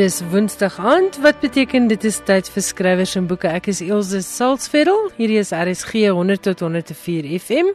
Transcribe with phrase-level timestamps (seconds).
[0.00, 3.50] Dis Woensdag aand, wat beteken dit is tyd vir skrywers en boeke.
[3.52, 5.10] Ek is Elsje Salzveld.
[5.18, 7.68] Hierdie is RSG 100 tot 104 FM.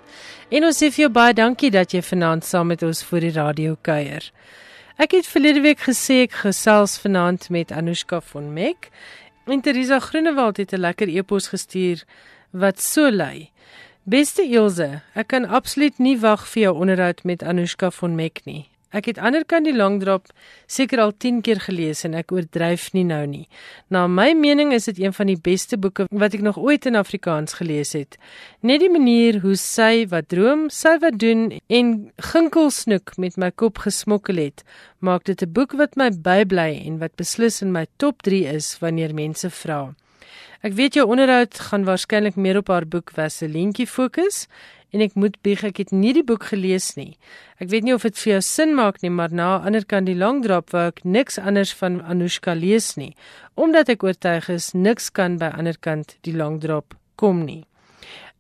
[0.50, 3.32] En ons sê vir jou baie dankie dat jy vanaand saam met ons vir die
[3.36, 4.26] radio kuier.
[4.98, 8.89] Ek het verlede week gesê ek gesels vanaand met Anushka von Meck.
[9.45, 12.08] En Teresa Groenewald het 'n lekker e-pos gestuur
[12.50, 13.52] wat so lui:
[14.04, 18.66] Beste Elsje, ek kan absoluut nie wag vir jou onderhoud met Anushka von Meck nie.
[18.96, 20.30] Ek het anderkant die langdrap
[20.72, 23.44] seker al 10 keer gelees en ek oordryf nie nou nie.
[23.92, 26.96] Na my mening is dit een van die beste boeke wat ek nog ooit in
[26.96, 28.16] Afrikaans gelees het.
[28.64, 31.92] Net die manier hoe sy wat droom, sy wat doen en
[32.32, 34.64] ginkelsnoek met my kop gesmokkel het,
[35.04, 38.80] maak dit 'n boek wat my bybly en wat beslis in my top 3 is
[38.80, 39.94] wanneer mense vra.
[40.64, 44.48] Ek weet jou onderhoud gaan waarskynlik meer op haar boek Vaselientjie fokus
[44.94, 47.17] en ek moet bieg ek het nie die boek gelees nie.
[47.59, 50.17] Ek weet nie of dit vir jou sin maak nie, maar na ander kant die
[50.17, 53.14] langdrap wou ek niks anders van Anushka lees nie,
[53.55, 57.64] omdat ek oortuig is niks kan by ander kant die langdrap kom nie.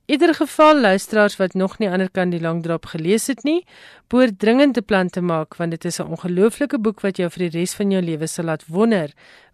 [0.05, 3.65] Ieder geval luisteraars wat nog nie ander kan die langdrap gelees het nie,
[4.07, 7.49] behoort dringend 'n plan te maak want dit is 'n ongelooflike boek wat jou vir
[7.49, 9.09] die res van jou lewe sal laat wonder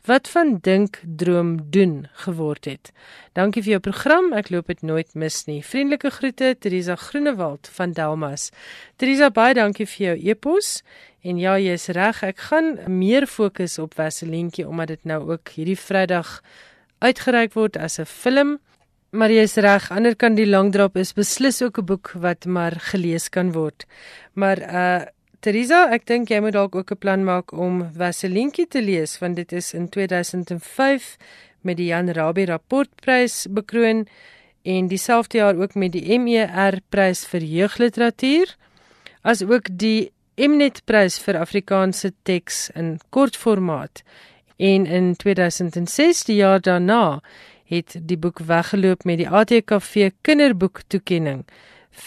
[0.06, 2.92] wat van dink, droom, doen geword het.
[3.34, 4.34] Dankie vir jou program.
[4.34, 5.62] Ek loop dit nooit mis nie.
[5.66, 8.50] Vriendelike groete Teresa Groenewald van Delmas.
[8.96, 10.82] Teresa, baie dankie vir jou e-pos.
[11.22, 12.24] En ja, jy's reg.
[12.24, 16.42] Ek gaan meer fokus op Vaselientjie omdat dit nou ook hierdie Vrydag
[17.00, 18.60] uitgereik word as 'n film.
[19.12, 23.30] Maar jy's reg, ander kan die langdrap is beslis ook 'n boek wat maar gelees
[23.30, 23.86] kan word.
[24.34, 25.02] Maar uh
[25.42, 29.36] Teresa, ek dink jy moet dalk ook 'n plan maak om Vaselientjie te lees want
[29.36, 31.18] dit is in 2005
[31.62, 34.08] met die Jan Rabie rapportprys bekroon
[34.64, 38.56] en dieselfde jaar ook met die MER prys vir jeugliteratuur
[39.22, 44.04] as ook die Mnet prys vir Afrikaanse teks in kortformaat
[44.58, 47.22] en in 2006 die jaar daarna
[47.72, 51.46] het die boek weggeloop met die ATKV kinderboek toekenning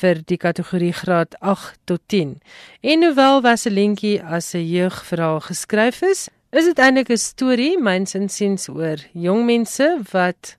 [0.00, 2.38] vir die kategorie graad 8 tot 10.
[2.80, 8.68] En hoewel Vaselientjie as 'n jeugverhaal geskryf is, is dit eintlik 'n storie myns insiens
[8.68, 10.56] oor jong mense wat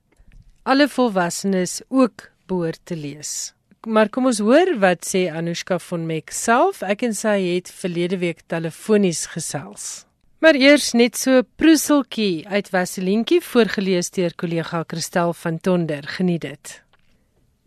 [0.62, 3.54] alle volwassenes ook behoort te lees.
[3.86, 6.82] Maar kom ons hoor wat sê Anushka von Meck self.
[6.82, 10.06] Ek en sy het verlede week telefonies gesels.
[10.36, 16.04] Maar eers net so proeseltjie uit Vaselientjie voorgeles deur kollega Christel van Tonder.
[16.04, 16.72] Geniet dit.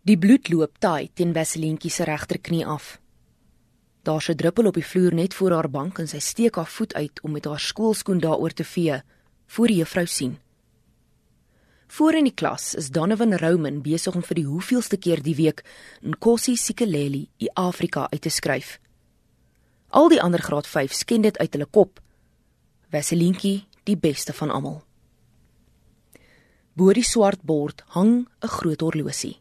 [0.05, 2.99] Die bloed loop taai teen Vaselientjie se regterknie af.
[4.05, 6.93] Daar's 'n druppel op die vloer net voor haar bank en sy steek haar voet
[6.93, 9.01] uit om met haar skoolskoen daaroor te vee
[9.47, 10.37] voor die juffrou sien.
[11.87, 15.63] Voor in die klas is Donovan Roman besig om vir die hoeveelste keer die week
[16.01, 18.79] Nkosi Sikeleli i Afrika uit te skryf.
[19.87, 21.99] Al die ander graad 5 ken dit uit hulle kop
[22.89, 24.79] Vaselientjie, die beste van almal.
[26.73, 29.37] Bo die swart bord hang 'n groot horlosie.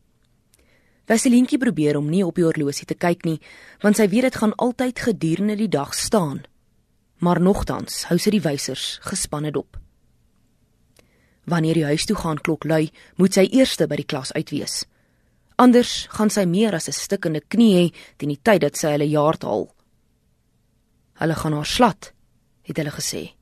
[1.06, 3.41] Vaselientjie probeer om nie op die horlosie te kyk nie,
[3.81, 6.42] want sy weet dit gaan altyd gedurende die dag staan.
[7.19, 9.78] Maar nogtans hou sy die wysers gespanne dop.
[11.47, 14.84] Wanneer die huis toe gaan klok lui, moet sy eerste by die klas uit wees.
[15.56, 19.08] Anders gaan sy meer as 'n stikkende knie hê teen die tyd dat sy hulle
[19.08, 19.75] jaartal.
[21.14, 22.12] Hulle gaan haar slat,
[22.62, 23.38] het hulle gesê.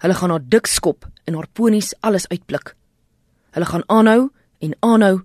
[0.00, 2.74] Hulle gaan haar dik skop en haar ponies alles uitblik.
[3.54, 5.20] Hulle gaan aanhou en aanhou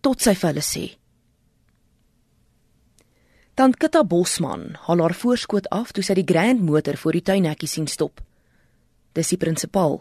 [0.00, 0.84] tot sy vir hulle sê.
[3.58, 7.68] Tant Kitta Bosman haal haar voorskoot af toe sy die grand motor voor die tuinhekkie
[7.68, 8.22] sien stop.
[9.12, 10.00] Dis die prinsipaal.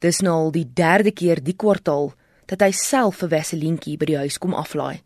[0.00, 2.14] Dis nou al die derde keer die kwartaal
[2.48, 5.02] dat hy self vir Wesselientjie by die huis kom aflaai.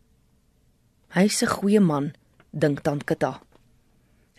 [1.16, 2.12] Hy's 'n goeie man,
[2.52, 3.40] dink tant Kitta.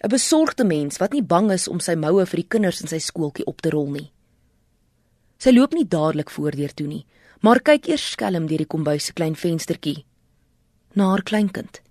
[0.04, 2.98] 'n besorgde mens wat nie bang is om sy moue vir die kinders in sy
[2.98, 4.12] skooltjie op te rol nie.
[5.38, 7.06] Sy loop nie dadelik voordeur toe nie,
[7.42, 10.06] maar kyk eers skelm deur die kombuis se klein venstertjie
[10.94, 11.82] na haar kleinkind.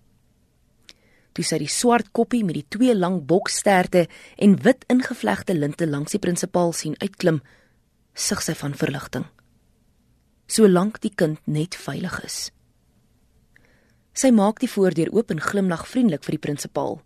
[1.32, 6.12] Toe sy die swart koppie met die twee lang boksterte en wit ingevlegte linte langs
[6.12, 7.40] die prinsipaal sien uitklim,
[8.14, 9.26] sug sy van verligting.
[10.50, 12.38] Solank die kind net veilig is.
[14.12, 16.98] Sy maak die voordeur oop en glimlag vriendelik vir die prinsipaal.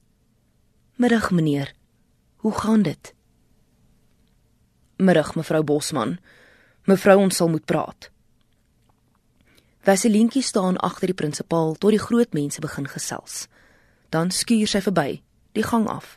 [0.96, 1.74] Middag meneer.
[2.36, 3.14] Hoe gaan dit?
[4.96, 6.18] Middag mevrou Bosman.
[6.84, 8.10] Mevrou ons sal moet praat.
[9.82, 13.48] Vasilientjie staan agter die prinsipaal tot die groot mense begin gesels.
[14.14, 15.18] Dan skuur sy verby,
[15.58, 16.14] die gang af.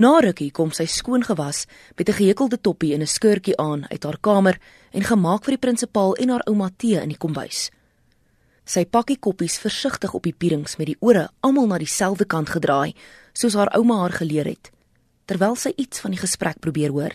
[0.00, 1.66] Na rukkie kom sy skoon gewas
[1.96, 4.60] met 'n gehekelde toppie en 'n skurkie aan uit haar kamer
[4.92, 7.70] en gemaak vir die prinsipaal en haar ouma tee in die kombuis.
[8.66, 12.50] Sy pak die koppies versigtig op die pierings met die ore almal na dieselfde kant
[12.50, 12.94] gedraai,
[13.32, 14.72] soos haar ouma haar geleer het.
[15.26, 17.14] terwyl sy iets van die gesprek probeer hoor.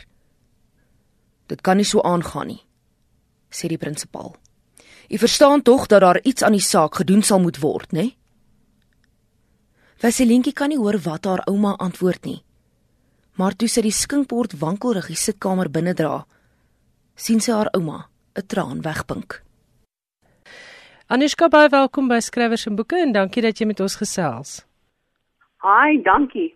[1.48, 2.62] Dit kan nie so aangaan nie,
[3.52, 4.36] sê die prinsipaal.
[5.12, 8.12] U verstaan tog dat daar iets aan die saak gedoen sal moet word, né?
[10.02, 12.40] Vasilientjie kan nie hoor wat haar ouma antwoord nie.
[13.38, 16.24] Maar toe sy die skinkbord wankelrig die sitkamer binne dra,
[17.16, 19.44] sien sy haar ouma 'n traan wegpink.
[21.12, 24.52] Anushka, baie welkom by Skrywers en Boeke en dankie dat jy met ons gesels.
[25.60, 26.54] Hi, dankie.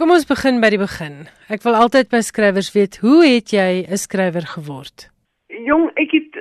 [0.00, 1.18] Kom ons begin by die begin.
[1.52, 5.10] Ek wil altyd by skrywers weet, hoe het jy 'n skrywer geword?
[5.52, 6.40] Jong, ek het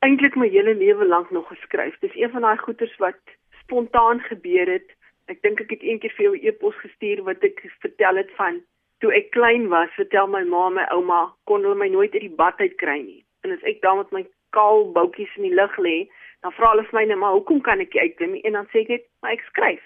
[0.00, 1.92] eintlik my hele lewe lank nog geskryf.
[2.00, 3.20] Dis een van daai goeters wat
[3.60, 4.88] spontaan gebeur het.
[5.28, 8.62] Ek dink ek het eendag vir jou 'n e-pos gestuur wat ek vertel het van
[9.00, 12.36] toe ek klein was, vertel my ma my ouma kon hulle my nooit uit die
[12.36, 13.24] bad uit kry nie.
[13.44, 14.24] En as ek daar met my
[14.56, 16.08] kaal boutjies in die lug lê,
[16.42, 18.44] dan vra hulle vir my net maar hoekom kan ek nie uitklim nie?
[18.44, 19.84] En dan sê ek net, maar ek skryf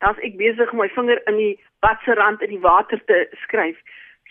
[0.00, 1.54] dan's ek besig om my vinger in die
[1.84, 3.78] badserand in die water te skryf.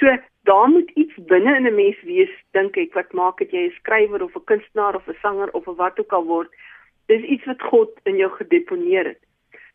[0.02, 0.12] So
[0.50, 3.78] daar moet iets binne in 'n mens wees, dink ek, wat maak dat jy 'n
[3.80, 6.50] skrywer of 'n kunstenaar of 'n sanger of 'n wat ook al word.
[7.08, 9.22] Dis iets wat God in jou gedeponeer het.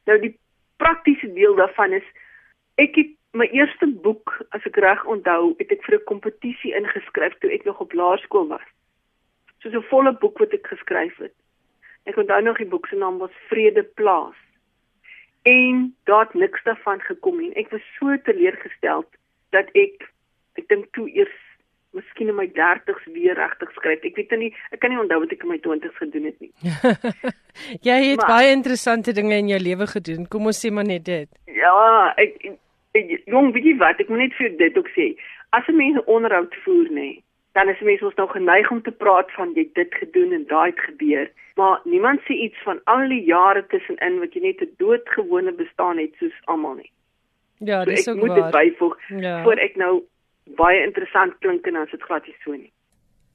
[0.06, 0.38] Nou die
[0.76, 2.06] praktiese deel daarvan is
[2.76, 7.38] ek het my eerste boek, as ek reg onthou, het ek vir 'n kompetisie ingeskryf
[7.38, 8.68] toe ek nog op laerskool was.
[9.58, 11.34] So 'n volle boek wat ek geskryf het.
[12.04, 14.36] Ek onthou nog die boek se naam was Vrede Plaas
[15.44, 17.52] en daar het niks daarvan gekom nie.
[17.52, 19.08] Ek was so teleurgesteld
[19.52, 20.08] dat ek
[20.54, 21.34] ek dink toe eers
[21.94, 24.04] miskien in my 30's weer regtig skryf.
[24.06, 26.52] Ek weet nie, ek kan nie onthou wat ek in my 20's gedoen het nie.
[27.88, 30.28] jy het maar, baie interessante dinge in jou lewe gedoen.
[30.30, 31.30] Kom ons sê maar net dit.
[31.54, 31.74] Ja,
[32.20, 32.40] ek,
[32.96, 34.00] ek jong, weet jy wat?
[34.02, 35.12] Ek moet net vir dit ook sê.
[35.54, 37.10] As 'n mens onderhoud voer, nê,
[37.54, 40.70] dan is mense ons nou geneig om te praat van jy dit gedoen en daai
[40.72, 41.30] het gebeur,
[41.60, 45.98] maar niemand sê iets van al die jare tussenin wat jy net 'n doodgewone bestaan
[46.02, 46.90] het soos almal nie.
[47.58, 48.24] Ja, dis so ook waar.
[48.24, 49.42] Ek moet dit byvoeg ja.
[49.42, 50.02] voor ek nou
[50.58, 52.72] baie interessant klink en as dit glad nie so nie.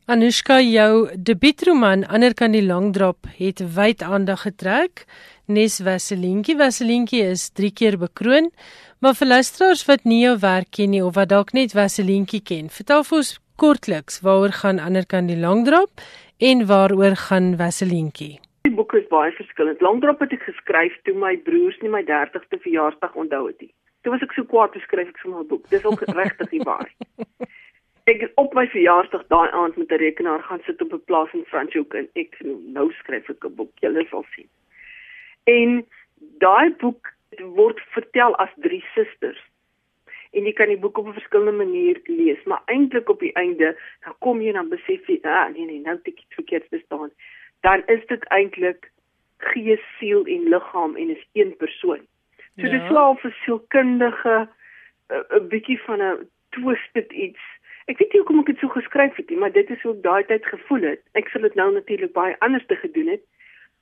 [0.10, 5.06] Anushka, jou debuutroman Ander kan die langdrap het wyd aandag getrek.
[5.46, 8.50] Nes Vasilientjie, Vasilientjie is 3 keer bekroon,
[9.00, 12.70] maar vir luisteraars wat nie jou werk ken nie of wat dalk net Vasilientjie ken,
[12.70, 16.04] vertel vir ons kortliks waaroor gaan ander kan die langdrap
[16.50, 18.40] en waaroor gaan Vasilientjie.
[18.68, 19.82] Die boek is baie verskillend.
[19.84, 23.74] Langdrap het ek geskryf toe my broers nie my 30ste verjaarsdag onthou het nie.
[24.04, 25.68] Toe was ek so kwaad te skryf ek sommer 'n boek.
[25.74, 26.88] Dis ook regtig nie waar.
[28.10, 31.46] Ek op my verjaarsdag daai aand met 'n rekenaar gaan sit op 'n plaas in
[31.52, 32.40] Franschhoek en ek
[32.78, 33.74] nou skryf ek 'n boek.
[33.84, 34.50] Julle sal sien.
[35.44, 35.86] En
[36.40, 37.14] daai boek
[37.60, 39.44] word vertel as drie susters
[40.32, 43.78] en jy kan die boek op 'n verskillende manier lees, maar eintlik op die einde
[44.06, 47.12] dan kom jy dan besef jy, ah nee nee, nou het ek iets verkeerd verstaan.
[47.62, 48.92] Dan is dit eintlik
[49.38, 52.02] gees, siel en liggaam en is een persoon.
[52.56, 52.72] So ja.
[52.72, 54.50] dit slaap vir sielkundige
[55.10, 57.42] 'n bietjie van 'n twisted iets.
[57.86, 60.04] Ek weet nie hoekom ek dit so geskryf het nie, maar dit is hoe ek
[60.04, 61.02] daai tyd gevoel het.
[61.14, 63.24] Ek sal dit nou natuurlik baie anders te gedoen het.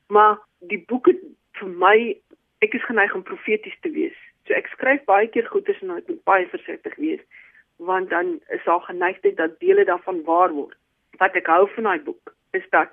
[0.07, 1.19] Maar die boek het
[1.59, 2.17] vir my
[2.59, 4.17] ek is geneig om profeties te wees.
[4.47, 7.23] So ek skryf baie keer goeders en ek moet baie versigtig wees
[7.77, 10.73] want dan is daar geneigtheid dat dele daarvan waar word.
[11.21, 12.89] Wat ek hou van daai boek is dat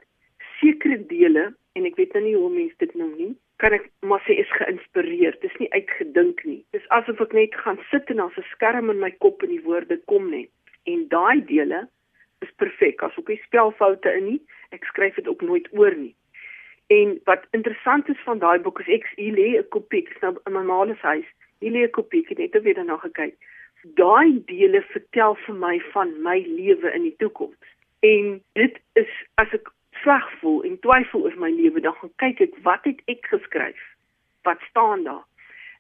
[0.61, 3.31] sekere dele en ek weet nou nie hoe mense dit noem nie,
[3.63, 5.39] kan ek maar sê is geïnspireer.
[5.41, 6.61] Dis nie uitgedink nie.
[6.77, 9.65] Dis asof ek net gaan sit en as 'n skerm in my kop en die
[9.65, 10.51] woorde kom net.
[10.85, 11.87] En daai dele
[12.45, 13.03] is perfek.
[13.03, 14.41] As ook nie spelfoute in nie.
[14.71, 16.15] Ek skryf dit ook nooit oor nie.
[16.93, 20.53] En wat interessant is van daai boek is ek hier lê 'n kopie nou in
[20.53, 21.31] my ma se huis
[21.65, 23.37] Hierdie kopie het net weer daarna gekyk.
[24.01, 27.73] Daai dele vertel vir my van my lewe in die toekoms.
[28.05, 29.71] En dit is as ek
[30.03, 33.81] sleg voel en twyfel oor my lewe, dan gaan kyk ek wat het ek geskryf?
[34.45, 35.25] Wat staan daar?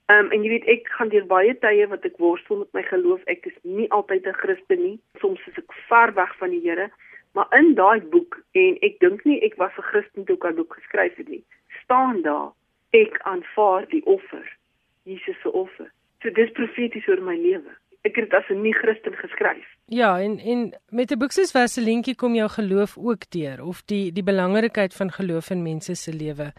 [0.09, 2.83] Ehm um, en jy weet ek gaan deur baie tye wat ek worstel met my
[2.88, 3.21] geloof.
[3.35, 4.99] Ek is nie altyd 'n Christen nie.
[5.21, 6.91] Soms is ek ver weg van die Here.
[7.33, 10.61] Maar in daai boek en ek dink nie ek was 'n Christen toe ek daai
[10.61, 11.45] boek geskryf het nie.
[11.85, 12.53] staan daar
[12.91, 14.57] ek aanvaar die offer.
[15.05, 15.91] Jesus se offer.
[16.23, 17.73] So dis profeties oor my lewe.
[18.05, 19.65] Ek het dit as 'n nie-Christen geskryf.
[19.87, 24.13] Ja, en en met 'n boek soos Vaselientjie kom jou geloof ook deur of die
[24.13, 26.53] die belangrikheid van geloof in mense se lewe.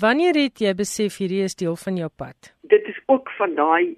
[0.00, 2.54] Wanneer het jy besef hierdie is deel van jou pad?
[2.62, 3.96] Dit is ook van daai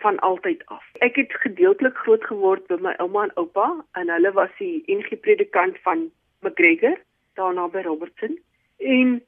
[0.00, 0.84] van altyd af.
[0.98, 5.20] Ek het gedeeltelik groot geword by my ouma en oupa en hulle was die NG
[5.20, 6.10] predikant van
[6.40, 6.98] McGregor
[7.34, 8.38] daarna by Robertson.
[8.78, 9.22] En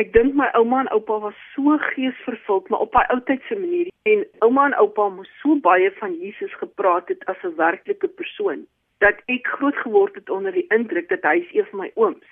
[0.00, 3.88] Ek dink my ouma en oupa was so geesvervuld, maar op 'n ou tydse manier.
[4.02, 8.66] En ouma en oupa moes so baie van Jesus gepraat het as 'n werklike persoon
[8.98, 12.28] dat ek groot geword het onder die indruk dat hy is een van my ooms.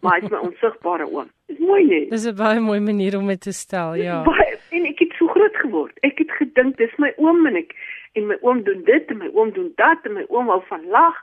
[0.00, 1.30] Maar hy is my onsigbare oom.
[1.46, 2.08] Dis mooi nie.
[2.10, 4.22] Dis 'n baie mooi manier om dit te stel, ja.
[4.22, 5.98] Baie, en ek het so groot geword.
[6.00, 7.74] Ek het ek dink dis my oom en ek
[8.12, 10.86] en my oom doen dit en my oom doen dat en my oom hou van
[10.86, 11.16] lag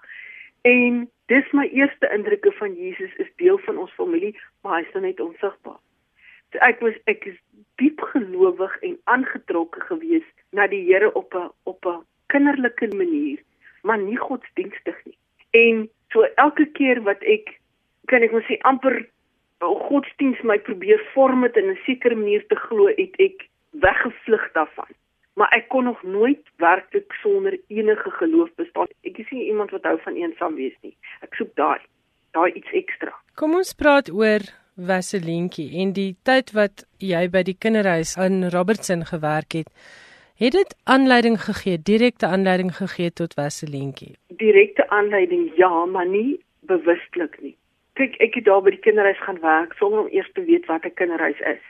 [0.62, 5.20] en dis my eerste indrukke van Jesus is deel van ons familie, maar hy's net
[5.20, 5.80] onsigbaar.
[6.52, 7.38] So ek was ek is
[7.82, 13.40] diep gelowig en aangetrokke gewees na die Here op 'n op 'n kinderlike manier,
[13.84, 15.18] maar nie godsdienstig nie.
[15.52, 17.60] En so elke keer wat ek
[18.06, 19.06] kan ek mos sê amper
[19.60, 24.94] godsdiens my probeer vorm het in 'n sekere manier te glo het ek weggevlug daarvan
[25.38, 28.90] maar ek kon nog nooit werklik sonder enige geloof bestaan.
[29.06, 30.96] Ek is nie iemand wat hou van eensaam wees nie.
[31.22, 31.82] Ek soek daai
[32.36, 33.14] daai iets ekstra.
[33.40, 34.44] Kom ons praat oor
[34.78, 39.72] Vaselientjie en die tyd wat jy by die kinderhuis in Robertson gewerk het.
[40.38, 47.42] Het dit aanleiding gegee direkte aanleiding gegee tot Vaselientjie direkte aanleiding ja maar nie bewustelik
[47.42, 47.56] nie.
[47.94, 50.86] Kyk ek het daar by die kinderhuis gaan werk sonder om eers te weet wat
[50.86, 51.64] 'n kinderhuis is.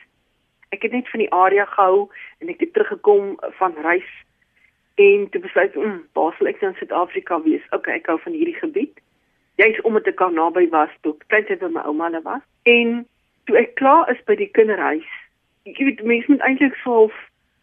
[0.70, 2.08] Ek het net van die area gehou
[2.40, 4.10] en ek het teruggekom van reis
[4.98, 6.02] en toe besluit om
[6.50, 7.64] ek in Suid-Afrika wees.
[7.72, 9.00] Okay, ek hou van hierdie gebied.
[9.62, 12.44] Jy's omdat ek kan naby was toe kleintyd by my ouma hulle was.
[12.66, 13.06] En
[13.46, 15.08] toe ek klaar is by die kinderhuis,
[15.70, 17.14] ek weet mense moet eintlik self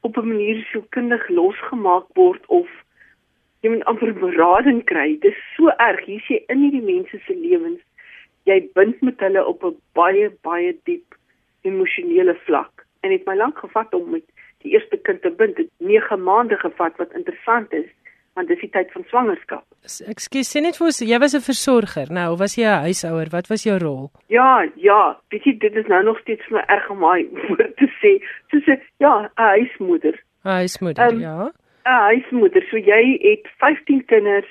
[0.06, 2.68] op 'n manier so kundig losgemaak word of
[3.60, 5.18] jy moet amper berading kry.
[5.20, 6.04] Dit is so erg.
[6.04, 7.82] Hier sien jy in hierdie mense se lewens
[8.48, 11.14] jy bind met hulle op 'n baie baie diep
[11.62, 14.24] emosionele vlak en het my lank gevat om met
[14.64, 15.56] die eerste kind te bind.
[15.60, 17.90] Dit 9 maande gevat wat interessant is
[18.34, 19.62] want dis die tyd van swangerskap.
[20.10, 22.08] Ekskuus sê net vir ons jy was 'n versorger.
[22.10, 23.28] Nou was jy 'n huishouer?
[23.30, 24.10] Wat was jou rol?
[24.28, 25.18] Ja ja.
[25.30, 28.18] Weet jy dit is nou nog steeds vir my erg om my woord te sê.
[28.50, 30.14] Soos 'n ja 'n huismoeder.
[30.44, 31.52] 'n huismoeder um, ja.
[31.86, 32.62] 'n huismoeder.
[32.70, 34.50] So jy het 15 kinders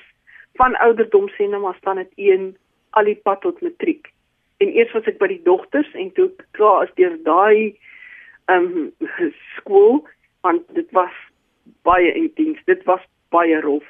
[0.54, 2.56] van ouderdom sê nou maar staan dit 1
[2.90, 4.12] al die pad tot matriek.
[4.58, 7.76] En eers was ek by die dogters en toe klaar as deur daai
[8.46, 8.92] um,
[9.56, 10.04] skool
[10.40, 11.12] want dit was
[11.82, 12.60] baie intens.
[12.64, 13.84] Dit was baie rof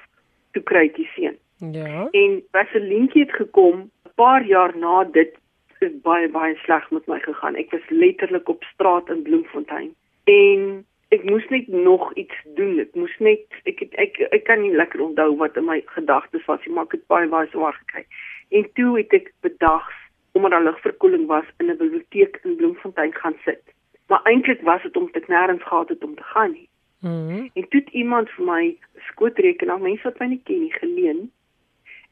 [0.55, 1.39] toe kry ek die seun.
[1.75, 2.07] Ja.
[2.11, 5.35] En Vaselientjie het gekom 'n paar jaar na dit
[5.81, 7.57] is baie baie sleg met my gegaan.
[7.57, 9.95] Ek was letterlik op straat in Bloemfontein.
[10.25, 12.79] En ek moes net nog iets doen.
[12.79, 16.47] Ek moes net ek het, ek ek kan nie lekker onthou wat in my gedagtes
[16.47, 18.07] was nie, maar ek het baie baie swaar gekry.
[18.51, 20.01] En toe het ek bedags
[20.35, 23.74] omdat daar ligverkoeling was in 'n biblioteek in Bloemfontein gaan sit.
[24.07, 26.69] Maar eintlik was dit om te nêrens gehad het om te gaan nie.
[27.01, 27.13] Mhm.
[27.13, 28.77] Mm en toe het iemand vir my
[29.09, 31.31] skootrekenaar, mense wat my nie ken nie, geleen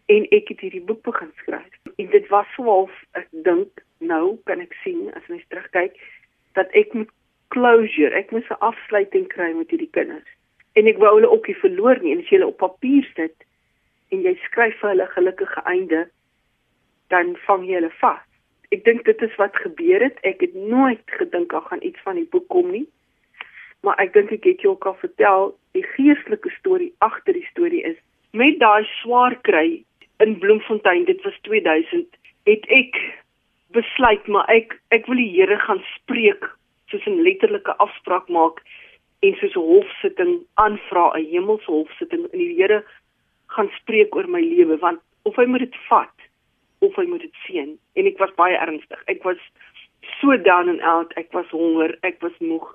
[0.07, 1.79] en ek het hierdie boek begin skryf.
[1.97, 5.97] En dit was swaalf ek dink nou kan ek sien as mens terugkyk
[6.59, 7.11] dat ek moet
[7.55, 10.29] closure, ek moet 'n afsluiting kry met hierdie kinders.
[10.73, 13.45] En ek wou hulle ook nie verloor nie en as jy hulle op papier sit
[14.09, 16.11] en jy skryf vir hulle gelukkige einde
[17.09, 18.27] dan vang jy hulle vas.
[18.73, 20.19] Ek dink dit is wat gebeur het.
[20.25, 22.87] Ek het nooit gedink daar gaan iets van die boek kom nie.
[23.83, 27.83] Maar ek dink ek het jou ook al vertel, die geestelike storie agter die storie
[27.83, 27.99] is
[28.33, 29.83] met daai swaar kry
[30.25, 32.07] in Bloemfontein, dit was 2000,
[32.49, 32.97] het ek
[33.76, 36.47] besluit maar ek ek wil die Here gaan spreek
[36.93, 38.62] soos 'n letterlike afspraak maak
[39.21, 42.85] en soos 'n hofsitting aanvra, 'n hemelse hofsitting in die Here
[43.47, 46.22] gaan spreek oor my lewe want of hy moet dit vat
[46.83, 49.03] of hy moet dit sien en ek was baie ernstig.
[49.07, 49.41] Ek was
[50.21, 51.15] so down and out.
[51.21, 52.67] Ek was honger, ek was moeg.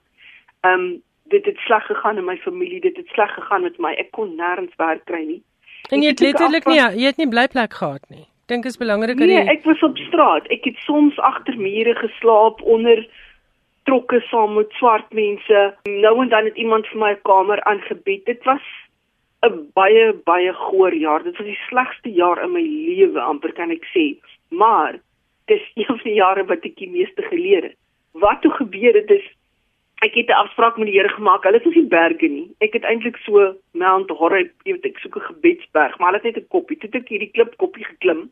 [0.64, 0.88] Ehm um,
[1.28, 3.92] dit het sleg gegaan in my familie, dit het sleg gegaan met my.
[4.00, 5.42] Ek kon nêrens werk kry nie.
[5.92, 8.24] En jy het letterlik nie jy het nie blyplek gehad nie.
[8.48, 10.48] Dink is belangrik dat jy Nee, ek was op straat.
[10.56, 13.04] Ek het soms agter mure geslaap onder
[13.88, 15.64] trokke saam met swart mense.
[15.88, 18.26] Nou en dan het iemand vir my 'n kamer aangebied.
[18.26, 18.64] Dit was
[19.46, 21.24] 'n baie baie goeie jaar.
[21.24, 24.18] Dit was die slegste jaar in my lewe, amper kan ek sê.
[24.50, 25.00] Maar
[25.46, 27.78] dis een van die jare wat ek die meeste geleer het.
[28.14, 29.26] Wat toe gebeur het is
[30.06, 31.44] ek het 'n afspraak met die Here gemaak.
[31.44, 32.50] Hulle is nie berge nie.
[32.60, 36.36] Ek het eintlik so Mount Horeb, jy weet ek soek 'n gebedsberg, maar hulle het
[36.36, 36.78] net 'n koppie.
[36.78, 38.30] Toe het ek hierdie klip koppie geklim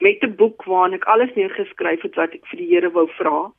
[0.00, 3.52] met 'n boek waarin ek alles neergeskryf het wat ek vir die Here wou vra.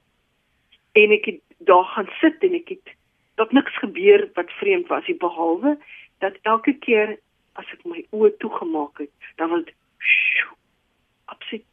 [0.93, 2.87] En ek het daar gaan sit en ek het
[3.35, 5.77] dat niks gebeur wat vreemd was, behalwe
[6.19, 7.17] dat elke keer
[7.59, 9.75] as ek my oë toegemaak het, dan was dit
[11.25, 11.65] absoluut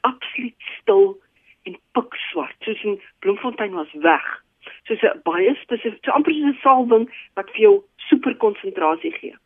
[0.00, 1.18] absoluut stil
[1.68, 2.56] en pikswart.
[2.64, 4.44] Soos 'n bloemfontein was weg.
[4.84, 9.36] Soos 'n baie spesifiek, so amper soos 'n salwing wat vir jou super konsentrasie gee.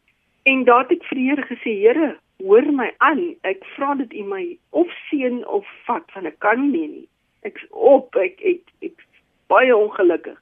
[0.42, 3.34] En daar het ek vir die Here gesê, Here, hoor my aan.
[3.42, 7.08] Ek vra dit U my of seën of vat, want ek kan nie nie.
[7.42, 9.06] Ek op, ek, ek, ek
[9.46, 10.40] baie ongelukkig.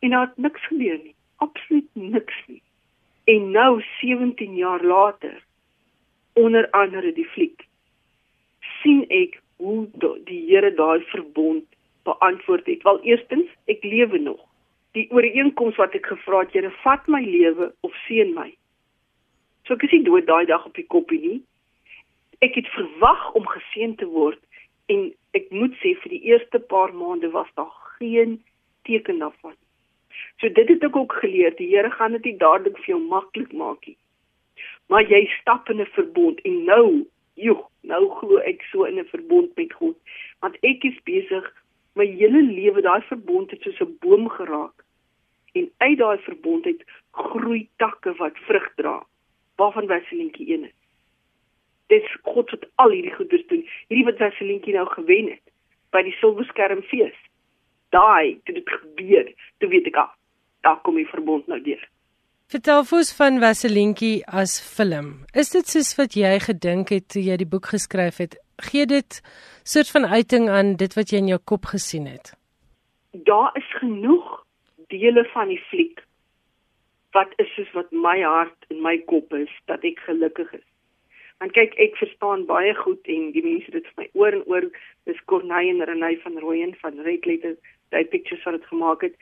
[0.00, 1.14] En daar het niks gebeur nie.
[1.36, 2.62] Absoluut niks nie.
[3.26, 5.42] En nou 17 jaar later
[6.32, 7.66] onder andere die fliek
[8.82, 9.86] sien ek hoe
[10.24, 11.64] die Here daai verbond
[12.06, 12.82] beantwoord het.
[12.82, 14.42] Wel eerstens, ek lewe nog.
[14.96, 18.48] die ooreenkoms wat ek gevra het, Here, vat my lewe of seën my.
[19.66, 21.38] So ek is nie dood daai dag op die koppie nie.
[22.44, 24.40] Ek het verwag om geseën te word
[24.92, 28.38] en ek moet sê vir die eerste paar maande was daar geen
[28.88, 29.56] teken daarvan.
[30.40, 33.52] So dit het ek ook geleer, die Here gaan dit nie dadelik vir jou maklik
[33.52, 33.96] maak nie.
[34.88, 39.04] Maar jy stap in 'n verbond en nou, joh, nou glo ek so in 'n
[39.04, 39.96] verbond met God,
[40.40, 41.52] want ek is besig
[41.96, 44.84] my hele lewe daai verbond het soos 'n boom geraak.
[45.52, 49.06] En uit daai verbond het groei takke wat vrug dra,
[49.56, 50.80] waarvan Weselientjie een is.
[51.86, 53.68] Dis God wat al hierdie goeders doen.
[53.88, 55.46] Hierdie wat Weselientjie nou gewen het
[55.90, 57.16] by die Silverskermfees.
[57.94, 60.12] Daai, toe dit gebeur, toe weet ek al
[60.66, 61.82] daar kom die verbond nou deur.
[62.50, 65.10] Vertel ons van Vaselientjie as film.
[65.34, 68.36] Is dit soos wat jy gedink het toe jy die boek geskryf het?
[68.70, 69.20] Gee dit
[69.66, 72.32] soort van uiting aan dit wat jy in jou kop gesien het?
[73.30, 74.28] Daar is genoeg
[74.94, 76.02] dele van die fliek
[77.16, 80.66] wat is soos wat my hart en my kop is dat ek gelukkig is.
[81.40, 84.66] Want kyk, ek verstaan baie goed en die mense dit vir my oor en oor
[85.08, 87.56] dis Corneille en Renée van Rooyen van Red Letter,
[87.94, 89.14] daai pictures wat dit gemaak het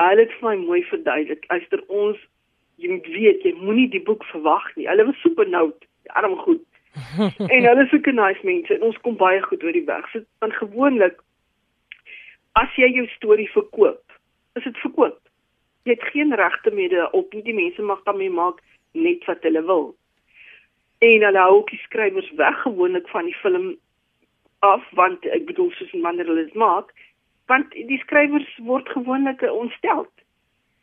[0.00, 1.44] hulle het vir my mooi verduidelik.
[1.50, 2.20] Luister ons
[2.80, 4.88] jy moet weet jy moenie die boek verwag nie.
[4.88, 5.84] Hulle was super noud,
[6.18, 6.64] arm goed.
[7.52, 10.08] en hulle is ook nice mense en ons kom baie goed oor die weg.
[10.12, 11.20] So dan gewoonlik
[12.58, 14.02] as jy jou storie verkoop,
[14.58, 15.18] is dit verkoop.
[15.88, 17.42] Jy het geen regte mee op nie.
[17.42, 18.60] Die mense mag daarmee maak
[18.92, 19.86] net wat hulle wil.
[21.02, 23.72] En hulle hou ook die skrywers weg gewoonlik van die film
[24.62, 26.92] af want ek bedoel soos wanneer hulle dit maak,
[27.46, 30.06] want die skrywers word gewoonlik ontstel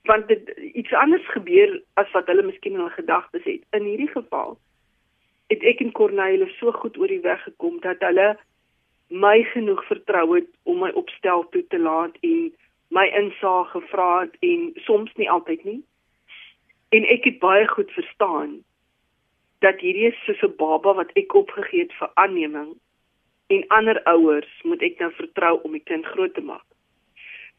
[0.04, 3.62] want dit iets anders gebeur as wat hulle miskien in hulle gedagtes het.
[3.78, 4.58] In hierdie geval
[5.54, 8.38] het ek en Corneille so goed oor die weg gekom dat hulle
[9.10, 12.50] my genoeg vertrou het om my opstel toe te laat en
[12.94, 15.82] my insaag gevra het en soms nie altyd nie.
[16.90, 18.60] En ek het baie goed verstaan
[19.66, 22.78] dat hierdie is soos 'n baba wat ek opgegee het vir aanneming
[23.50, 26.66] en ander ouers moet ek nou vertrou om die kind groot te maak.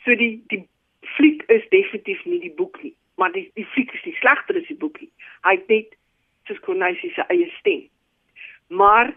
[0.05, 0.63] So die die
[1.17, 4.69] fliek is definitief nie die boek nie, maar die die fliek is nie slegter as
[4.69, 5.11] die boek nie.
[5.47, 5.97] Hy het net
[6.47, 7.89] soos Corneille se eie stem.
[8.71, 9.11] Maar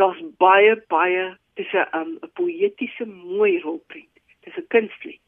[0.00, 1.24] daar's baie baie
[1.56, 4.14] dis 'n um, 'n poëtiese mooi rolprent.
[4.44, 5.24] Dis 'n kunstfliek.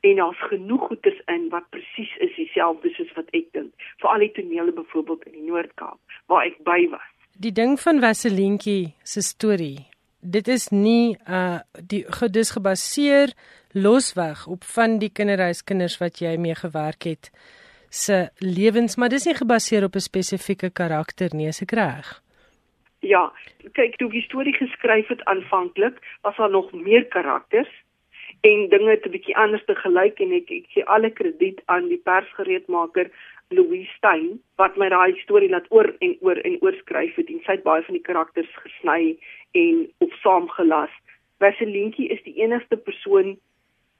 [0.00, 3.72] En daar's genoeg goeters in wat presies is dieselfde soos wat ek dink.
[3.96, 7.17] Veral die tonele byvoorbeeld in die Noord-Kaap waar ek by was.
[7.38, 9.86] Die ding van Vaselientjie se storie,
[10.18, 11.60] dit is nie uh
[11.92, 13.30] die gedis gebaseer
[13.78, 17.30] losweg op van die kinderhuiskinders wat jy mee gewerk het
[17.94, 22.22] se lewens, maar dis nie gebaseer op 'n spesifieke karakter nie, is ek reg?
[23.06, 23.30] Ja,
[23.72, 27.70] kyk, toe die storie geskryf het aanvanklik, was daar nog meer karakters
[28.40, 31.88] en dinge het 'n bietjie anders te gelyk en ek ek gee alle krediet aan
[31.88, 33.10] die persgereedmaker
[33.50, 37.40] Louise Stein wat my daai storie laat oor en oor en oor skryf het en
[37.44, 39.16] sy het baie van die karakters gesny
[39.56, 40.92] en op saamgelas.
[41.42, 43.36] Vaselientjie is die enigste persoon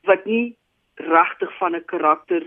[0.09, 0.57] wat nie
[0.99, 2.43] regtig van 'n karakter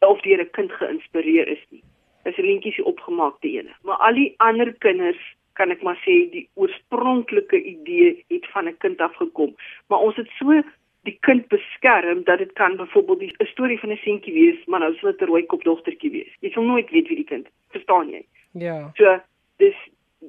[0.00, 1.82] of deur 'n kind geïnspireer is nie.
[2.24, 3.74] Vaselientjie is die opgemaakte ene.
[3.82, 8.78] Maar al die ander kinders kan ek maar sê die oorspronklike idee het van 'n
[8.78, 9.54] kind afgekom.
[9.88, 10.62] Maar ons het so
[11.02, 14.94] die kind beskerm dat dit kan byvoorbeeld 'n storie van 'n seentjie wees, maar nou
[14.94, 16.32] sal dit 'n rooi kop dogtertjie wees.
[16.40, 18.24] Jy sal nooit weet wie die kind, verstaan jy?
[18.52, 18.90] Ja.
[18.94, 19.20] So
[19.56, 19.76] dis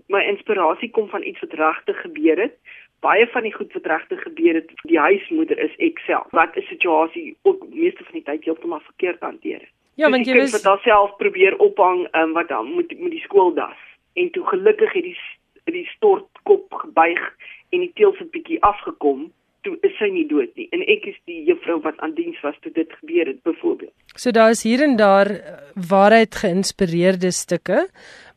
[0.07, 2.55] my inspirasie kom van iets wat regtig gebeur het.
[2.99, 6.27] Baie van die goed wat regtig gebeur het, die huismoeder is ek self.
[6.31, 9.69] Wat 'n situasie ook meeste van die tyd heeltemal verkeerd hanteer.
[9.95, 13.77] Ja, want jy weet wat self probeer ophang um, wat dan moet met die skooldas.
[14.13, 15.17] En toe gelukkig het die
[15.63, 17.36] die stortkop gebuig
[17.69, 19.31] en die teels 'n bietjie afgekom
[19.63, 22.58] toe is sy nie dood nie en ek is die juffrou wat aan diens was
[22.62, 23.93] toe dit gebeur het byvoorbeeld.
[24.15, 25.56] So daar is hier en daar eh,
[25.89, 27.88] waarheid geïnspireerde stukke,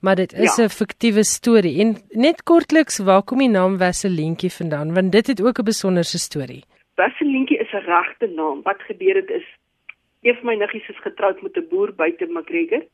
[0.01, 0.77] maar dit is 'n ja.
[0.81, 5.59] fiktiewe storie en net kortliks waar kom die naam Wesselientjie vandaan want dit het ook
[5.59, 6.63] 'n besonderse storie.
[6.97, 8.63] Wesselientjie is 'n regte naam.
[8.63, 9.47] Wat gebeur het is
[10.23, 12.85] een van my niggies is getroud met 'n boer buite McGregor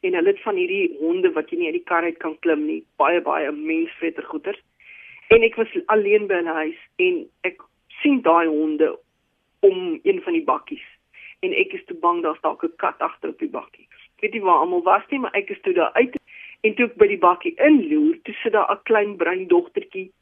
[0.00, 2.66] en hulle het van hierdie honde wat jy nie uit die kar uit kan klim
[2.66, 4.60] nie, baie baie mensvetter goeters
[5.32, 7.14] en ek was alleen by 'n huis en
[7.48, 7.62] ek
[8.02, 8.98] sien daai honde
[9.60, 10.84] om een van die bakkies
[11.40, 13.88] en ek is te bang daar's dalk 'n kat agter op die bakkie.
[14.16, 16.16] Ek weet nie waar almal was nie, maar ek is toe daar uit
[16.60, 20.12] en toe ek by die bakkie inloer, toe sit daar 'n klein bruin dogtertjie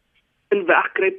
[0.50, 1.18] in wegkruip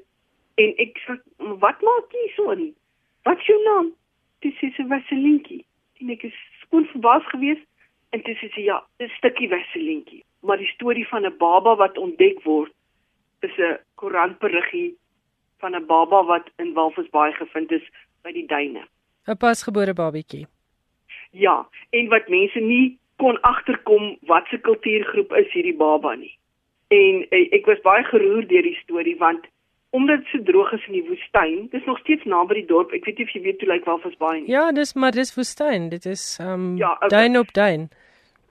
[0.56, 1.20] en ek sê
[1.60, 2.76] wat maak jy so in?
[3.24, 3.92] Wat jou naam?
[4.40, 5.66] Dis is 'n Vaselientjie.
[6.00, 7.68] En ek is skoon verbaas geweest
[8.10, 10.24] en dis is ja, 'n stukkie Vaselientjie.
[10.42, 12.72] Maar die storie van 'n baba wat ontdek word
[13.44, 14.98] is 'n koerantberiggie
[15.60, 17.86] van 'n baba wat in Walvisbaai gevind is
[18.24, 18.84] by die duine.
[19.28, 20.48] 'n pasgebore babatjie.
[21.32, 26.38] Ja, en wat mense nie kon agterkom wat se kultuurgroep is hierdie baba nie.
[26.88, 29.46] En eh, ek was baie geroer deur die storie want
[29.92, 32.94] omdat dit so droog is in die woestyn, dis nog steeds naby die dorp.
[32.96, 34.52] Ek weet nie of jy weet hoe lyk Walvisbaai nie.
[34.52, 35.90] Ja, dis maar dis woestyn.
[35.92, 37.10] Dit is ehm um, Ja, okay.
[37.10, 37.90] duin op duin.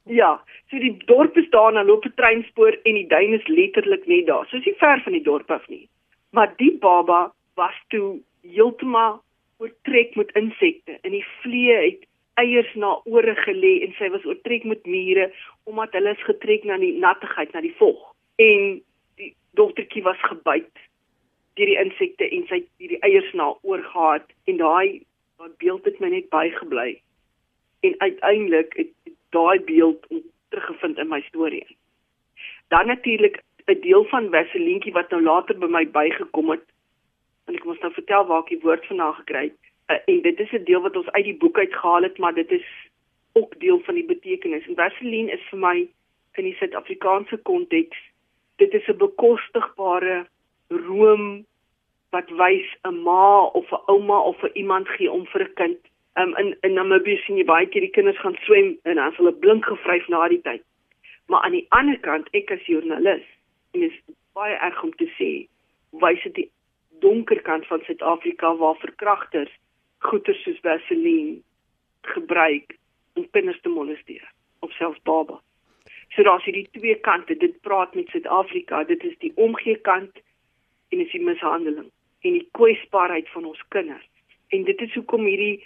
[0.04, 4.06] Ja, so die dorp is daar, dan loop 'n treinspoor en die duin is letterlik
[4.06, 4.46] net daar.
[4.46, 5.88] So is nie ver van die dorp af nie.
[6.30, 9.22] Maar die baba was toe heeltemal
[9.58, 14.64] oortrek met insekte en die vliee het eiers na ore gelê en sy was oortrek
[14.64, 15.32] met mure
[15.64, 18.14] omdat hulle is getrek na die nattigheid, na die vog.
[18.36, 18.80] En
[19.20, 20.72] die dogtertjie was gebyt
[21.58, 25.02] deur die insekte en sy het hierdie eiers na oor gehad en daai
[25.40, 27.00] daai beeld het my net bygebly.
[27.80, 30.06] En uiteindelik het daai beeld
[30.48, 31.76] teruggevind in my storie.
[32.68, 36.66] Dan natuurlik 'n deel van Vaselientjie wat nou later by my bygekom het.
[37.46, 39.60] En ek moet nou vertel waar ek die woord vandaan gekry het.
[39.90, 42.50] Uh, en dit is 'n deel wat ons uit die boek uitgehaal het, maar dit
[42.50, 42.66] is
[43.32, 44.66] ook deel van die betekenis.
[44.66, 45.88] En Vaseline is vir my
[46.34, 47.98] in die Suid-Afrikaanse konteks,
[48.56, 50.26] dit is 'n bekostigbare
[50.68, 51.46] room
[52.10, 55.89] wat wys 'n ma of 'n ouma of 'n iemand gee om vir 'n kind.
[56.18, 59.32] Um, in in Namibië sien jy baie keer die kinders gaan swem en dan hulle
[59.32, 60.64] blink gevryf na die tyd.
[61.30, 63.26] Maar aan die ander kant, ek as joernalis,
[63.70, 65.30] en dit is baie erg om te sê,
[66.02, 66.48] wys dit die
[67.04, 69.52] donker kant van Suid-Afrika waar verkragters
[70.08, 71.38] goeder soos Vaseline
[72.14, 72.74] gebruik
[73.14, 74.26] om kinders te molesteer
[74.66, 75.38] of selfs baba.
[76.14, 77.36] So daar's hierdie twee kante.
[77.38, 78.82] Dit praat met Suid-Afrika.
[78.84, 80.22] Dit is die omgee kant
[80.90, 84.06] en is die mishandeling en die kwesbaarheid van ons kinders.
[84.50, 85.62] En dit is hoekom hierdie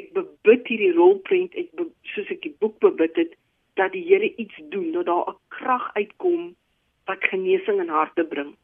[0.00, 3.34] ek bebid hierdie rolprent ek be, soos ek die boek bebid het
[3.78, 6.54] dat die Here iets doen, dat daar 'n krag uitkom
[7.06, 8.54] wat genesing in harte bring.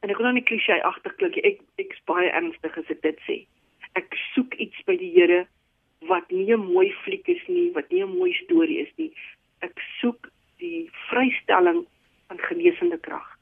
[0.00, 1.44] En ek wil nou nie klisjé agtig klink nie.
[1.44, 3.46] Ek ek's baie ernstig as ek dit sê.
[3.94, 5.46] Ek soek iets by die Here
[6.00, 9.12] wat nie 'n mooi fliek is nie, wat nie 'n mooi storie is nie.
[9.62, 11.86] Ek soek die vrystelling
[12.28, 13.35] van genesende krag.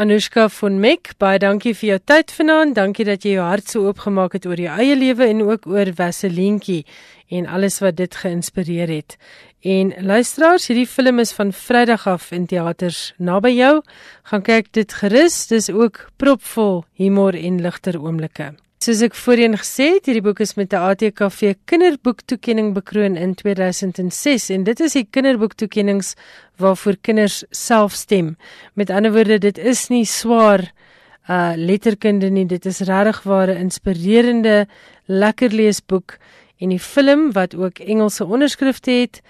[0.00, 2.72] Anushka von Meck, baie dankie vir jou tyd vanaand.
[2.78, 5.90] Dankie dat jy jou hart so oopgemaak het oor jou eie lewe en ook oor
[5.98, 6.86] Vaselientjie
[7.28, 9.18] en alles wat dit geïnspireer het.
[9.60, 13.74] En luisteraars, hierdie film is van Vrydag af in teaters naby jou.
[14.32, 15.36] Gaan kyk dit gerus.
[15.52, 18.54] Dis ook propvol humor en ligter oomblikke.
[18.80, 24.48] Soos ek voorheen gesê het, hierdie boek is met 'n ATKV kinderboektoekenning bekroon in 2006
[24.48, 26.14] en dit is die kinderboektoekennings
[26.56, 28.38] waarvoor kinders self stem.
[28.74, 30.72] Met ander woorde, dit is nie swaar
[31.28, 34.66] uh letterkunde nie, dit is regtig ware inspirerende
[35.06, 36.16] lekker leesboek
[36.58, 39.20] en die film wat ook Engelse onderskrifte het,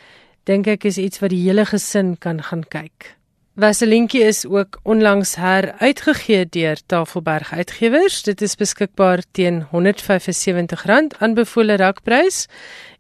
[0.45, 3.20] dink ek is iets wat die hele gesin kan gaan kyk.
[3.61, 8.23] Vaselientjie is ook onlangs heruitgegee deur Tafelberg Uitgewers.
[8.23, 12.47] Dit is beskikbaar teen R175 aanbevole rakprys.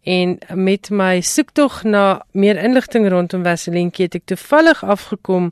[0.04, 5.48] En met my soektog na meer inligting rondom Vaselientjie het ek toevallig afgekom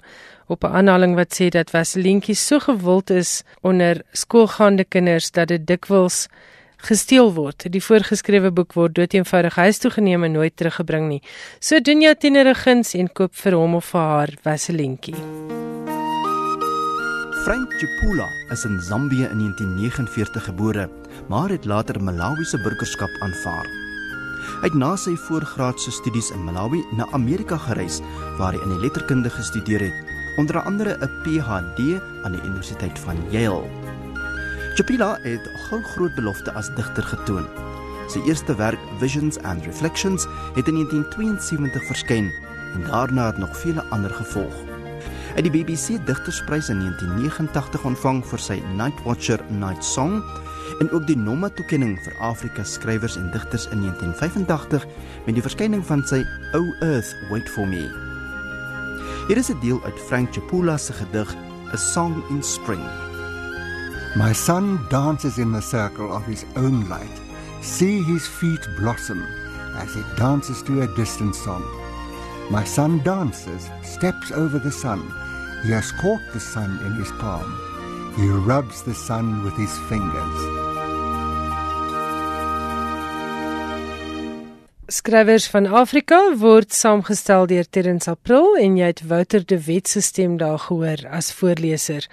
[0.46, 5.66] op 'n aanhaling wat sê dat Vaselientjie so gewild is onder skoolgaande kinders dat dit
[5.66, 6.26] dikwels
[6.78, 7.66] gesteel word.
[7.72, 11.22] Die voorgeskrewe boek word doeteenvoudig huis toe geneem en nooit teruggebring nie.
[11.60, 15.16] So doen jou tienere guns en koop vir hom of vir haar Vaselientjie.
[17.44, 20.90] Frank Chipula is in Zambië in 1949 gebore,
[21.28, 23.68] maar het later Malawi se burgerskap aanvaar.
[24.58, 28.00] Hy het na sy voorgraadse studies in Malawi na Amerika gereis
[28.36, 33.16] waar hy in die letterkunde gestudeer het, onder andere 'n PhD aan die Universiteit van
[33.30, 33.87] Yale.
[34.78, 37.46] Chipula het gou groot belofte as digter getoon.
[38.14, 40.22] Sy eerste werk, Visions and Reflections,
[40.54, 42.28] het in 1972 verskyn
[42.76, 44.54] en daarna het nog vele ander gevolg.
[45.32, 50.22] Hy het die BBC Digtersprys in 1989 ontvang vir sy Night Watcher Night Song
[50.78, 54.86] en ook die Nomma toekenning vir Afrika skrywers en digters in 1985
[55.26, 56.22] met die verskyning van sy
[56.54, 57.82] O Earth Wait for Me.
[59.26, 61.34] Hier is 'n deel uit Frank Chipula se gedig
[61.74, 63.07] A Song in Spring.
[64.16, 67.20] My son dances in the circle of his own light.
[67.60, 69.22] See his feet blossom
[69.76, 71.62] as he dances to a distant song.
[72.50, 75.00] My son dances, steps over the sun.
[75.62, 78.14] He has caught the sun in his palm.
[78.16, 80.57] He rubs the sun with his fingers.
[84.88, 90.00] Skrywers van Afrika word saamgestel deur Terrence April en jy het Wouter de Wet se
[90.00, 92.06] stem daar gehoor as voorleser.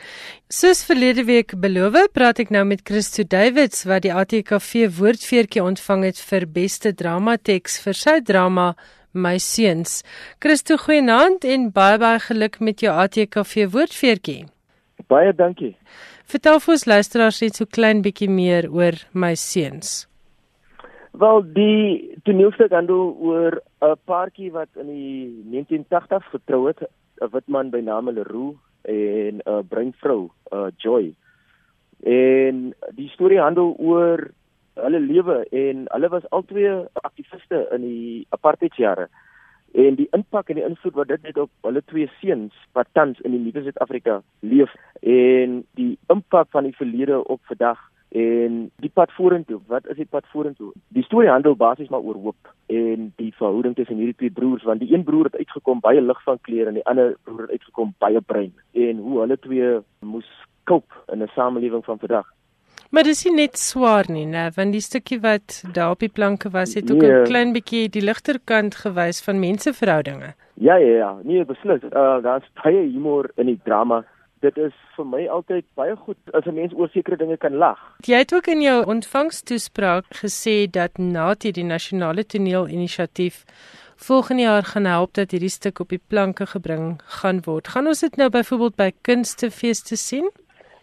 [0.52, 6.04] Soos verlede week beloof, praat ek nou met Christo Davids wat die ATKV woordfeertjie ontvang
[6.10, 8.74] het vir beste dramateks vir sy drama
[9.16, 10.02] My seuns.
[10.44, 14.50] Christo, goeienaand en baie baie geluk met jou ATKV woordfeertjie.
[15.08, 15.78] Baie dankie.
[16.28, 20.10] Vertel vir ons luisteraars net so klein bietjie meer oor My seuns.
[21.18, 26.80] Wel die toneelstuk handel oor 'n paartjie wat in die 1980s getrou het,
[27.22, 31.14] 'n wit man by naam Leroux en 'n bruin vrou, 'n Joy.
[32.04, 34.32] En die storie handel oor
[34.74, 39.08] hulle lewe en hulle was albei aktiviste in die apartheidjare
[39.72, 43.20] en die impak en die invloed wat dit het op hulle twee seuns wat tans
[43.20, 47.80] in die nuwe Suid-Afrika leef en die impak van die verlede op vandag
[48.16, 52.20] en die pad vorentoe wat is die pad vorentoe die storie handel basies maar oor
[52.28, 56.02] hoop en die verhouding tussen hierdie twee broers want die een broer het uitgekom baie
[56.02, 58.54] lig van kleur en die ander broer het uitgekom baie bruin
[58.86, 60.32] en hoe hulle twee moes
[60.64, 62.32] koop in 'n samelewing van vandag
[62.90, 66.50] Maar dis nie net swaar nie, né, want die stukkie wat daar op die planke
[66.50, 67.24] was, het ook 'n nee.
[67.24, 70.34] klein bietjie die ligter kant gewys van menseverhoudinge.
[70.54, 71.82] Ja, ja, ja, nee, beslis.
[71.84, 74.06] Uh daar's baie humor in die drama.
[74.46, 77.80] Dit is vir my altyd baie goed as 'n mens oor sekere dinge kan lag.
[78.06, 83.46] Jy het ook in jou ontvangstoespraak gesê dat NATI die nasionale toneelinisiatief
[83.96, 87.68] volgende jaar gaan help dat hierdie stuk op die planke gebring gaan word.
[87.68, 90.30] Gaan ons dit nou byvoorbeeld by kunstefeeste sien?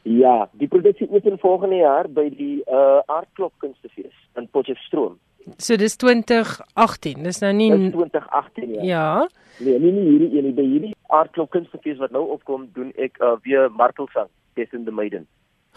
[0.03, 5.19] Ja, die produksie open volgende jaar by die uh Aardklop Kunstefees in Potchefstroom.
[5.59, 7.23] So dis 2018.
[7.23, 8.83] Dis nou nie dis 2018 ja.
[8.83, 9.29] Ja.
[9.59, 13.19] Nee, nie nie hierdie een nie, by hierdie Aardklop Kunstefees wat nou opkom, doen ek
[13.21, 15.27] uh weer martelsang, Tessende Maiden.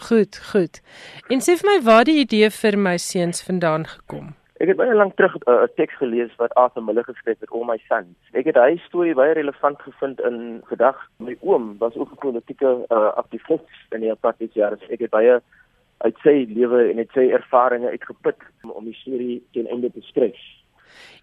[0.08, 0.80] Goed, goed.
[1.32, 4.34] En sê vir my waar die idee vir my seuns vandaan gekom?
[4.60, 7.52] Ek het baie lank terug uh, 'n uh, teks gelees wat Arthur Miller geskryf het
[7.52, 8.14] oor my son.
[8.32, 10.96] Ek het hy storie baie relevant gevind in gedag.
[11.20, 14.78] My oom was ook 'n politieke uh, aktivis in die apartheid jare.
[14.88, 15.40] Ek het baie
[16.06, 20.04] uit sy lewe en uit sy ervarings uitgeput om, om die storie teen einde te
[20.08, 20.38] skryf.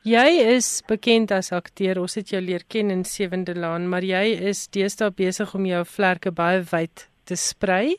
[0.03, 2.01] Jy is bekend as akteur.
[2.01, 5.83] Ons het jou leer ken in Sewende Laan, maar jy is deesdae besig om jou
[5.87, 7.95] vlerke baie wyd te sprei.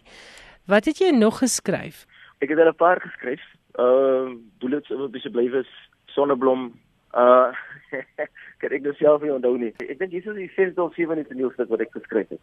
[0.68, 2.04] Wat het jy nog geskryf?
[2.44, 3.40] Ek het 'n paar geskryf
[3.78, 4.30] uh
[4.62, 5.70] bullets wat bes bly is
[6.14, 6.72] sonneblom
[7.14, 7.50] uh
[8.60, 9.70] kan ek dit self nie onthou nie.
[9.82, 12.40] Ek dink hier is die sesde of sewende toneelstuk wat ek geskryf het.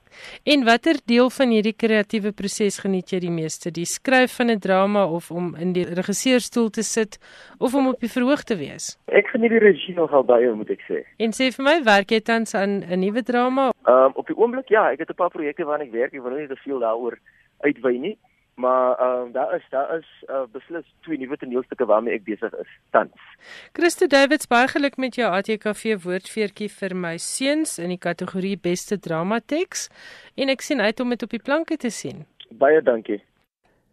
[0.53, 3.73] En watter deel van hierdie kreatiewe proses geniet jy die meeste?
[3.73, 7.19] Die skryf van 'n drama of om in die regisseurstoel te sit
[7.59, 8.97] of om op die verhoog te wees?
[9.07, 11.03] Ek geniet die regie nogal baie moet ek sê.
[11.19, 13.71] En sê vir my werk jy tans aan 'n nuwe drama?
[13.85, 16.13] Um op die oomblik ja ek het 'n paar projekte waaraan ek werk.
[16.13, 17.17] Ek wil nie te veel daaroor
[17.61, 18.17] uitwy nie
[18.55, 22.53] maar ehm uh, daar is daar is uh, beslis twee nuwe toneelstukke waarmee ek besig
[22.53, 23.25] is tans.
[23.73, 28.99] Christo Davids baie geluk met jou ATKV woordfeertjie vir my seuns in die kategorie beste
[28.99, 29.89] drama teks
[30.35, 32.25] en ek sien uit om dit op die planke te sien.
[32.51, 33.21] Baie dankie.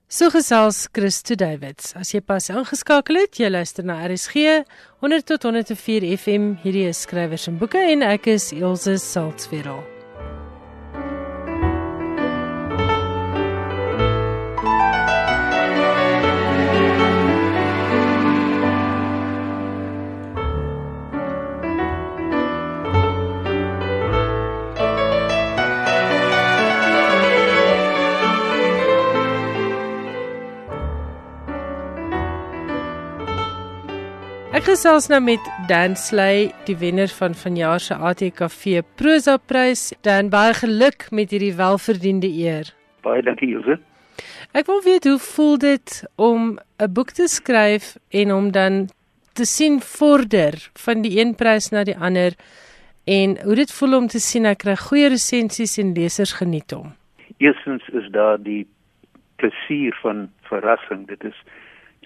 [0.09, 1.93] So gesels Christo Davids.
[1.93, 4.65] As jy pas ingeskakel het, jy luister na RSG
[5.05, 6.55] 100 tot 104 FM.
[6.65, 9.98] Hierdie is skrywers en boeke en ek is Elsje Saltzveld.
[34.69, 39.95] Gesels nou met Dan Sley, die wenner van vanjaar se ATKV Prosa Prys.
[40.05, 42.69] Dan baie geluk met hierdie welverdiende eer.
[43.07, 43.79] Baie dankie, Jose.
[44.53, 48.89] Ek wil weet hoe voel dit om 'n boek te skryf en om dan
[49.33, 50.53] te sien vorder
[50.85, 52.37] van die een prys na die ander
[53.05, 56.93] en hoe dit voel om te sien ek kry goeie resensies en lesers geniet hom.
[57.39, 58.67] Eerstens is daar die
[59.37, 61.07] plesier van verrassing.
[61.07, 61.37] Dit is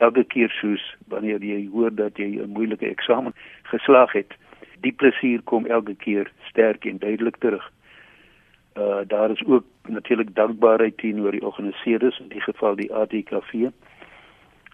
[0.03, 3.35] elke keer soos wanneer jy hoor dat jy 'n moeilike eksamen
[3.71, 4.35] geslaag het,
[4.81, 7.71] die plesier kom elke keer sterk en duidelik terug.
[8.77, 13.71] Uh daar is ook natuurlik dankbaarheid teenoor die organiseerders, in die geval die ATKV,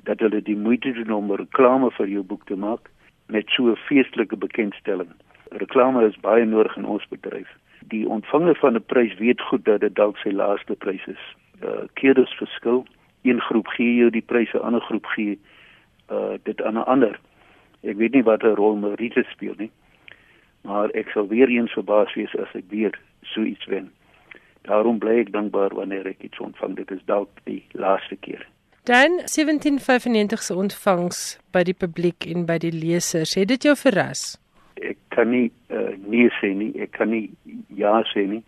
[0.05, 2.91] dat hulle die moeite doen om reklame vir jou boek te maak
[3.27, 5.11] met so 'n feestelike bekendstelling.
[5.51, 7.49] Reklame is baie nodig in ons bedryf.
[7.81, 11.25] Die ontvanger van 'n prys weet goed dat dit dalk sy laaste prys is.
[11.63, 12.87] Uh keerders verskil
[13.29, 15.39] een groep gee jou die prys, 'n ander groep gee
[16.11, 17.21] uh dit aan 'n ander.
[17.83, 19.71] Ek weet nie wat 'n rol Marita speel nie.
[20.63, 23.91] Maar ek sal weer eens verbaas wees as ek weer so iets wen.
[24.63, 26.77] Daarom bly ek dankbaar wanneer ek iets ontvang.
[26.77, 28.47] Dit is dalk die laaste keer.
[28.83, 33.35] Dan 1795 se ontvangs by die publiek en by die lesers.
[33.35, 34.39] Het dit jou verras?
[34.75, 36.73] Ek kan nie uh, nee sê nie.
[36.81, 37.31] Ek kan nie
[37.77, 38.43] ja sê nie.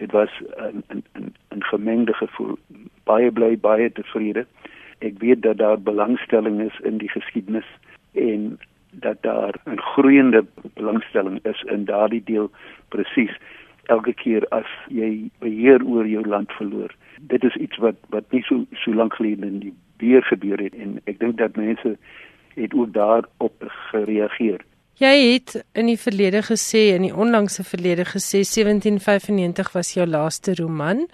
[0.00, 2.58] Dit was 'n 'n 'n gemengde gevoel
[3.04, 4.46] baie bly baie tevrede.
[4.98, 7.68] Ek weet dat daar belangstelling is in die geskiedenis
[8.12, 8.58] en
[8.90, 12.50] dat daar 'n groeiende belangstelling is in daardie deel
[12.88, 13.34] presies
[13.84, 16.94] elke keer as jy beheer oor jou land verloor.
[17.20, 20.74] Dit is iets wat wat nie so so lank gelede in die weer gebeur het
[20.74, 21.96] en ek dink dat mense
[22.54, 23.56] het ook daarop
[23.90, 24.60] gereageer.
[25.00, 30.52] Jy het in die verlede gesê in die onlangse verlede gesê 1795 was jou laaste
[30.58, 31.06] roman.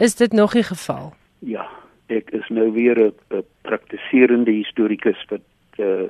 [0.00, 1.12] Is dit nog die geval?
[1.44, 1.66] Ja,
[2.08, 5.44] ek is nou weer 'n praktiserende historikus wat
[5.76, 6.08] uh,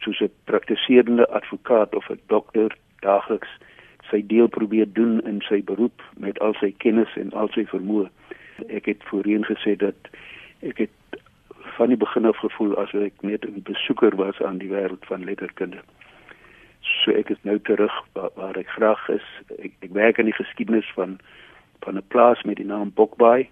[0.00, 3.52] soos 'n praktiserende advokaat of 'n dokter daagliks
[4.10, 8.08] sy deel probeer doen in sy beroep met al sy kennis en al sy vermoë.
[8.68, 10.08] Ek het voorheen gesê dat
[10.62, 11.20] ek het
[11.76, 15.24] van die begin af gevoel asof ek net 'n besoeker was aan die wêreld van
[15.24, 15.84] letterkunde.
[17.02, 19.26] So ek is nou terug waar, waar ek graag is.
[19.58, 21.18] Ek, ek werk in die geskiedenis van
[21.82, 23.48] van 'n plaas met die naam Bokbaai.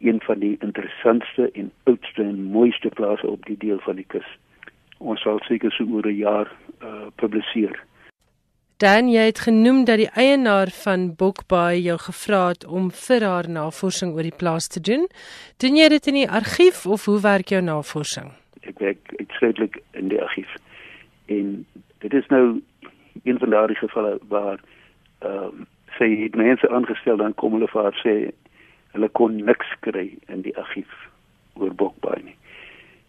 [0.00, 4.26] Een van die interessantste en oudste en mooiste plase op die deel van die kus.
[4.98, 6.50] Ons sal seker so oor 'n jaar
[6.82, 7.78] uh, publiseer.
[8.76, 13.48] Dan jy het genoem dat die eienaar van Bokbaai jou gevra het om vir haar
[13.48, 15.06] navorsing oor die plaas te doen.
[15.62, 18.32] Doen jy dit in die argief of hoe werk jou navorsing?
[18.60, 20.50] Ek werk uitsluitlik in die argief.
[21.26, 21.66] En
[22.04, 22.60] dit is nou
[23.22, 24.60] een van daardie gevalle waar
[25.18, 28.14] ehm um, sy het mense aangestel dan kom hulle vir haar sê
[28.94, 30.90] hulle kon niks kry in die argief
[31.54, 32.36] oor Bokbaai nie.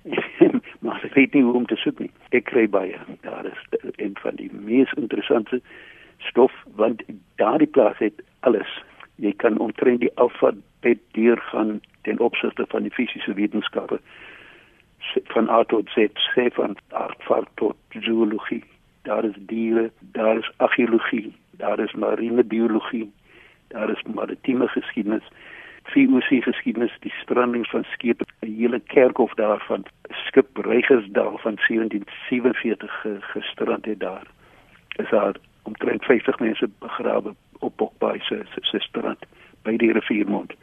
[0.85, 2.11] maar ek weet nie hoe om te soek nie.
[2.29, 2.99] Ek kry baie.
[3.25, 3.63] Daar is
[3.95, 5.61] een van die mees interessante
[6.29, 7.01] stof want
[7.41, 8.69] daardie plaas het alles.
[9.15, 13.99] Jy kan omtrent die alfabet deurgaan ten opsigte van die fisiese wetenskappe
[15.33, 18.63] van A tot Z, sê van aardvaart tot zoologie.
[19.05, 23.11] Daar is diere, daar is argeologie, daar is marine biologie,
[23.73, 25.27] daar is maritieme geskiedenis
[25.85, 29.85] VOC geskiedenis, die strandings van skepe, 'n hele kerkhof daarvan,
[30.25, 34.27] skip Reigersdal van 1747 gestrand het daar.
[34.95, 39.25] Is daar omtrent 50 mense begrawe op Bokbaai se se strand
[39.61, 40.53] by die riviermond.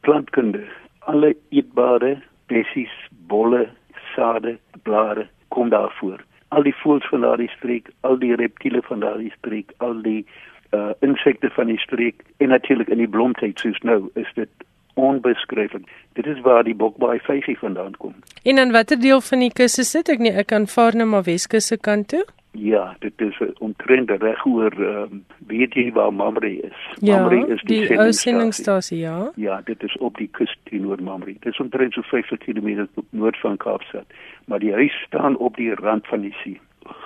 [0.00, 0.64] Plantkunde,
[0.98, 3.68] alle eetbare bessies, bolle,
[4.14, 6.24] sade, blare kom daar voor.
[6.48, 10.26] Al die voëls van daardie streek, al die reptiele van daardie streek, al die
[10.72, 14.48] uh insekte van die streek en natuurlik in die blomtyd soos nou is dit
[14.94, 15.86] onbeskryflik.
[16.12, 18.14] Dit is waar die bokbaai vygie vandaan kom.
[18.44, 20.08] En in watter deel van die kus is dit?
[20.08, 22.24] Ek nie ek kan vaar na maar Weskus se kant toe.
[22.52, 26.76] Ja, dit is omtrent reg oor ehm um, weet jy waar Mamre is?
[27.00, 29.30] Ja, Mamre is die, die sendingstasie, ja.
[29.36, 31.32] Ja, dit is op die kus teenoor Mamre.
[31.32, 34.04] Dit is omtrent so 50 km noord van Kaapstad,
[34.44, 36.60] maar die huis staan op die rand van die see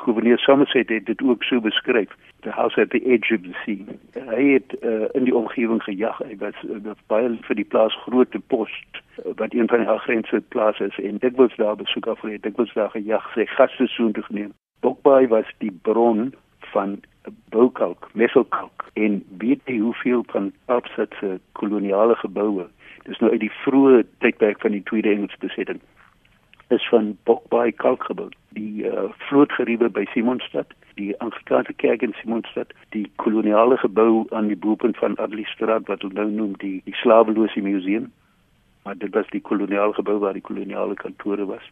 [0.04, 2.10] gouverneur Somerset het dit ook so beskryf
[2.42, 3.84] the house at the edge of the sea.
[4.28, 6.18] Hy het uh, in die omgewing gejag.
[6.26, 10.42] Hy was uh, baie vir die plaas groote post uh, wat een van die agrense
[10.54, 10.98] plase is.
[11.04, 13.30] En dit was daar besoek af het dit was daar gejag.
[13.34, 14.52] Sy gaste soen te geneem.
[14.82, 16.32] Bokbaai was die bron
[16.74, 17.00] van
[17.54, 22.66] boukalk meselkalk en weet jy hoeveel van opsetse koloniale geboue?
[23.06, 25.78] Dis nou uit die vroeë tydperk van die tweede Engelse besetting
[26.72, 28.28] is van Bokbaai kalk gebou.
[28.56, 34.56] Die uh, vlootgeriewe by Simonstad, die Anglikaanse kerk in Simonstad, die koloniale gebou aan die
[34.56, 38.10] boepunt van Adlistraat wat hulle nou noem die die slawelose museum.
[38.82, 41.70] Maar dit was die koloniale gebou waar die koloniale kantore was.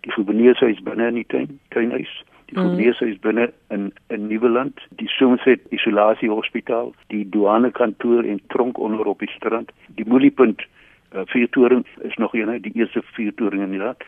[0.00, 2.12] Die gouverneurshuis binne in die tuin, tuinhuis.
[2.50, 2.62] Die mm.
[2.62, 9.06] gouverneurshuis binne in in Nieuweland, die Somerset Isolasie Hospitaal, die douane kantoor en tronk onder
[9.06, 10.66] op die strand, die moliepunt
[11.14, 14.04] uh, vuurtoring is nog een die eerste vuurtoring in die land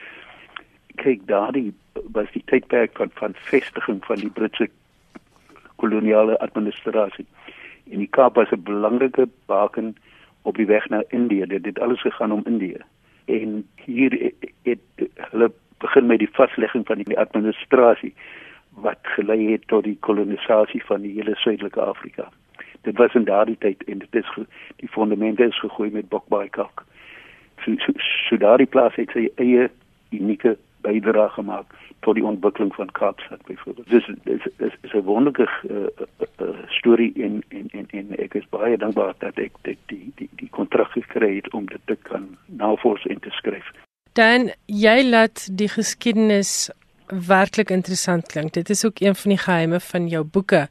[1.01, 1.73] kyk daardie
[2.13, 4.69] was die tydperk van van vestiging van die Britse
[5.77, 7.27] koloniale administrasie.
[7.91, 9.97] En die Kaap was 'n belangrike baken
[10.43, 11.47] op die weg na Indië.
[11.47, 12.81] Dit het alles gegaan om Indië.
[13.25, 14.33] En hier
[14.63, 14.81] het
[15.15, 18.15] hulle begin met die vaslegging van die administrasie
[18.69, 22.29] wat gelei het tot die kolonisasie van die hele suidelike Afrika.
[22.81, 24.47] Dit was in daardie tyd en dit is
[24.77, 26.85] die fondamente is gegooi met Bokbaai kalk.
[27.65, 27.93] So, so,
[28.29, 29.71] so daardie plaas het sy eie
[30.11, 33.89] unieke bydra gemaak tot die ontwikkeling van Kaapstad byvoorbeeld.
[33.91, 38.35] Dis dis is, is 'n wonderlike uh, uh, uh, storie en, en en en ek
[38.35, 41.97] is baie dankbaar dat ek dit die die die kontrak gekry het om dit te
[42.03, 43.71] kan navors en te skryf.
[44.13, 46.71] Dan jy laat die geskiedenis
[47.07, 48.53] werklik interessant klink.
[48.53, 50.69] Dit is ook een van die geheime van jou boeke.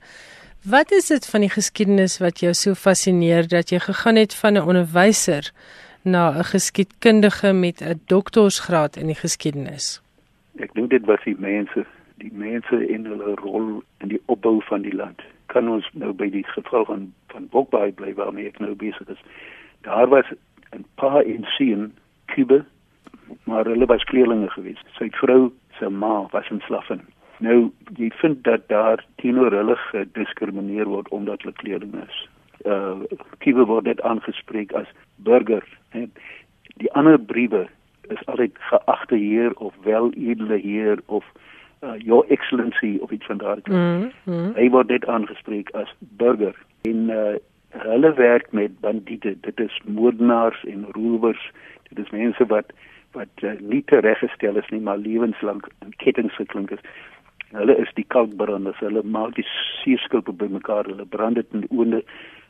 [0.63, 4.53] Wat is dit van die geskiedenis wat jou so fascineer dat jy gegaan het van
[4.53, 5.51] 'n onderwyser
[6.03, 10.01] na 'n geskiedkundige met 'n doktorsgraad in die geskiedenis?
[10.55, 11.85] Ek dink dit was die mense,
[12.17, 15.21] die mense in hulle rol in die opbou van die land.
[15.45, 19.21] Kan ons nou by die geval van van Bokbaai bly waarmee ek nou besig is.
[19.81, 20.25] Daar was
[20.71, 21.93] 'n paar in sien
[22.25, 22.65] Kuba,
[23.43, 24.85] maar hulle was kleerlinge geweest.
[24.97, 27.01] Sy vrou se ma was 'n slaffen.
[27.39, 32.29] Nou, jy vind dat daar teenoor hulle gediskrimineer word omdat hulle kleerling is
[32.65, 32.99] uh
[33.39, 34.89] Kiewe word dit aangespreek as
[35.25, 35.80] burger en
[36.81, 37.67] die ander briewe
[38.07, 41.25] is altyd geagte heer of weledele heer of
[41.83, 44.03] uh, your excellency of iets van daardie kant.
[44.03, 44.53] Mm -hmm.
[44.55, 47.35] Hy word dit aangespreek as burger en uh,
[47.69, 49.37] hulle werk met bandiete.
[49.41, 51.51] Dit is moordenaars en rowers.
[51.89, 52.73] Dit is mense wat
[53.11, 56.79] wat uh, nie tereggestel is nie, maar lewenslank in kettinge geklink is.
[57.51, 58.79] Hulle is die kalkbranders.
[58.79, 59.47] Hulle maak die
[59.83, 60.85] suurskulpe bymekaar.
[60.85, 62.03] Hulle brand dit in oonde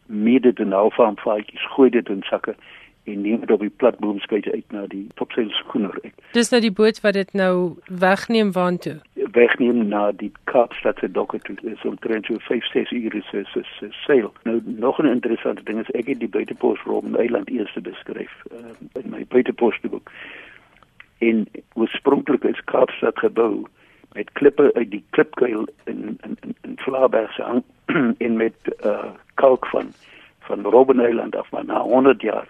[0.05, 2.55] mede in alfaam faadjies, gooi dit in sakke
[3.03, 5.97] en neem dit op die platboomskuit uit na die topseil skoener.
[6.31, 8.99] Dis nou die boot wat dit nou wegneem waantoe.
[9.31, 11.55] Wegneem na die Kaapstad se dokke toe.
[11.61, 14.31] Dis omtrent so 5 6 ure se se se seil.
[14.43, 19.01] Nou nog 'n interessante ding is ek het die buitepos Robben Eiland eers beskryf uh,
[19.03, 20.11] in my buitepos boek.
[21.17, 23.65] En oorspronklik is Kaapstad gebou
[24.13, 27.63] met klippe uit die klipkuil in in in, in Vlaaberg se hang
[28.25, 29.91] en met uh kalk van
[30.39, 32.47] van Robben Eiland af maar na 100 jaar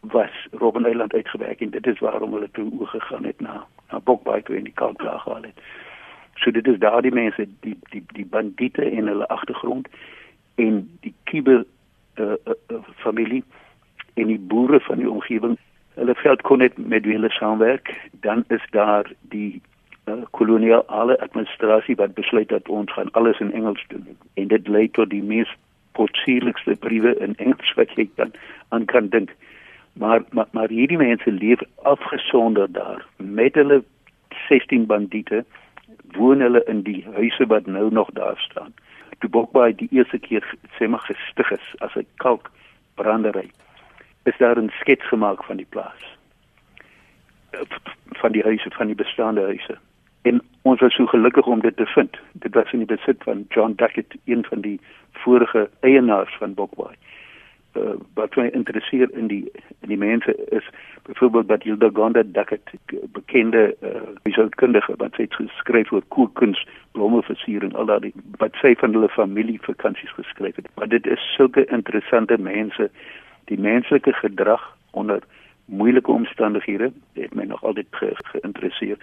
[0.00, 4.42] was Robben Eiland uitgewerk en dit is waarom hulle toe oorgegaan het na na Bokbaai
[4.42, 5.60] toe in die kalklaag gehaal het.
[6.34, 9.88] So dit is daardie mense die die die bandiete in hulle agtergrond
[10.54, 11.66] en die Kibe
[12.14, 13.44] uh, uh, uh, familie
[14.14, 15.58] en die boere van die omgewing.
[15.94, 17.92] Hulle veld kon net met hulle saamwerk.
[18.12, 19.60] Dan is daar die
[20.04, 24.88] uh, koloniale administrasie wat besluit dat ons gaan alles in Engels doen en dit lei
[24.90, 25.52] tot die mees
[25.92, 28.32] potsierlikste briewe in Engels wat jy dan
[28.68, 29.36] aan kan dink
[29.92, 33.06] maar maar, maar hierdie mense leef afgesonder daar.
[33.16, 33.84] Met hulle
[34.48, 35.44] 16 bandiete
[36.10, 38.74] woon hulle in die huise wat nou nog daar staan.
[39.18, 43.50] Toe Bokbaai die eerste keer sê maar gestig is as 'n kalkbrandery.
[44.24, 46.18] Is daar 'n skets gemaak van die plaas
[48.06, 49.78] van die huise van die bestaande huise.
[50.22, 52.16] En ons was so gelukkig om dit te vind.
[52.32, 54.80] Dit was in die besit van John Duckett een van die
[55.12, 56.96] vorige eienaars van Bokbaai
[57.76, 59.44] uh, wat my interesseer in die
[59.80, 60.66] in die mense is
[61.02, 62.70] byvoorbeeld dat Hilda Gonda Duckett
[63.12, 63.76] bekende
[64.22, 68.12] wisselkundige uh, wat sy geskryf oor kookkuns, blommeversiering, al daardie
[68.42, 70.68] wat sy van hulle familie vakansies geskryf het.
[70.74, 72.90] Maar dit is sulke interessante mense,
[73.50, 75.22] die menslike gedrag onder
[75.70, 78.98] moeilike omstandighede, het my nog altyd ge geïnteresseer.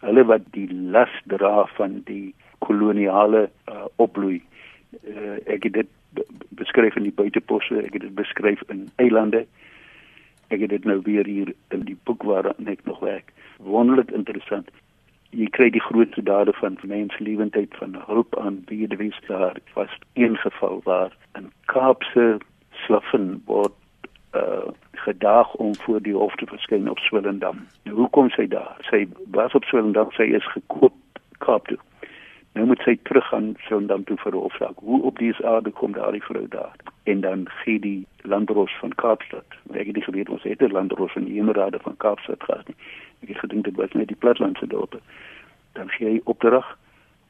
[0.00, 4.42] Hulle wat die las dra van die koloniale uh, opbloei.
[5.02, 5.90] Uh, ek het dit
[6.48, 9.44] beskryf in die buiteposse, ek het dit beskryf in eilande.
[10.48, 13.32] Ek het dit nou weer hier in die boek waar ek nog werk.
[13.58, 14.70] Wonderlik interessant.
[15.34, 20.36] Jy kry die grootste dade van menslewendheid van hulp aan dit is daar was een
[20.36, 22.38] geval waar 'n Kaapse
[22.70, 23.74] slaffen word
[24.34, 24.70] uh
[25.04, 27.66] gedag om voor die hof te verskyn op Swellendam.
[27.82, 28.76] Nou hoekom sy daar?
[28.80, 30.94] Sy was op Swellendam, sy is gekoop
[31.38, 31.78] Kaap toe.
[32.54, 34.78] Nou moet sy terug gaan Sondam toe vir hofsaak.
[34.86, 36.76] Hoe op die aarde kom daardie vrou daar?
[37.02, 39.56] En dan gee die landros van Kaapstad.
[39.72, 42.76] Ek het nie geweet ons het 'n landros van die Emerade van Kaapstad gehad nie.
[43.22, 45.00] Ek het gedink dit was net die platlandse dorpe.
[45.72, 46.78] Dan gee hy opdrag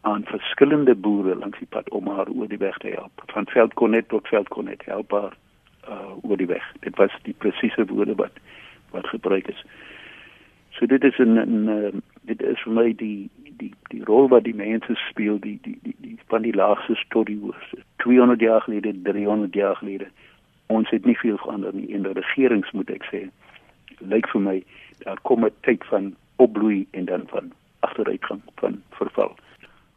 [0.01, 3.23] aan verskillende boere langs die pad om haar oor die weg te help.
[3.27, 5.37] Van Veldkonet tot Veldkonet help haar
[5.89, 6.73] uh, oor die weg.
[6.81, 8.33] Dit was die presiese woorde wat
[8.91, 9.65] wat gebruik is.
[10.71, 14.57] So dit is 'n 'n dit is vir my die die die rol wat die
[14.57, 17.73] mense speel die die die, die van die laagste storie hoors
[18.05, 20.09] 200 jaar gelede 300 jaar gelede
[20.67, 23.25] ons het nie veel verander nie en die regerings moet ek sê
[24.15, 24.59] lyk vir my
[25.05, 29.37] daar kom 'n tyd van opbloei en dan van agteruitgang van verval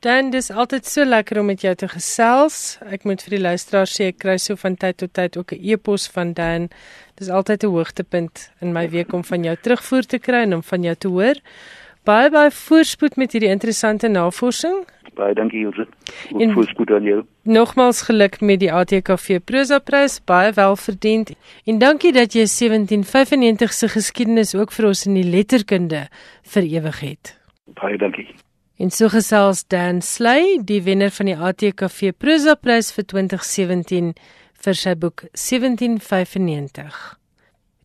[0.05, 2.78] Dan dis altyd so lekker om met jou te gesels.
[2.86, 5.59] Ek moet vir die luisteraars sê ek kry so van tyd tot tyd ook 'n
[5.71, 6.69] e-pos van Dan.
[7.15, 10.63] Dis altyd 'n hoogtepunt in my week om van jou terugvoer te kry en om
[10.63, 11.36] van jou te hoor.
[12.07, 14.77] Baie baie voorspoed met hierdie interessante navorsing.
[15.17, 15.83] Baie dankie Ilse.
[16.39, 17.17] En voorspoed aan jou.
[17.43, 21.33] Nogmaals geluk met die ATKV Prosa Prys, baie welverdiend.
[21.67, 26.05] En dankie dat jy 1795 se geskiedenis ook vir ons in die letterkunde
[26.53, 27.35] vir ewig het.
[27.75, 28.29] Baie dankie.
[28.79, 34.13] En so gesels Dan Sley, die wenner van die ATKV Prosa Prys vir 2017
[34.63, 37.17] vir sy boek 1795.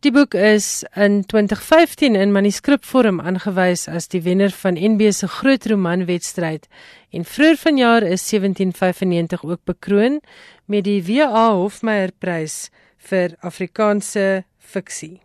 [0.02, 5.68] Die boek is in 2015 in manuskripvorm aangewys as die wenner van NB se groot
[5.70, 6.66] romanwedstryd
[7.14, 10.18] en vroeër vanjaar is 1795 ook bekroon
[10.66, 15.20] met die WA Hofmeyer Prys vir Afrikaanse fiksie.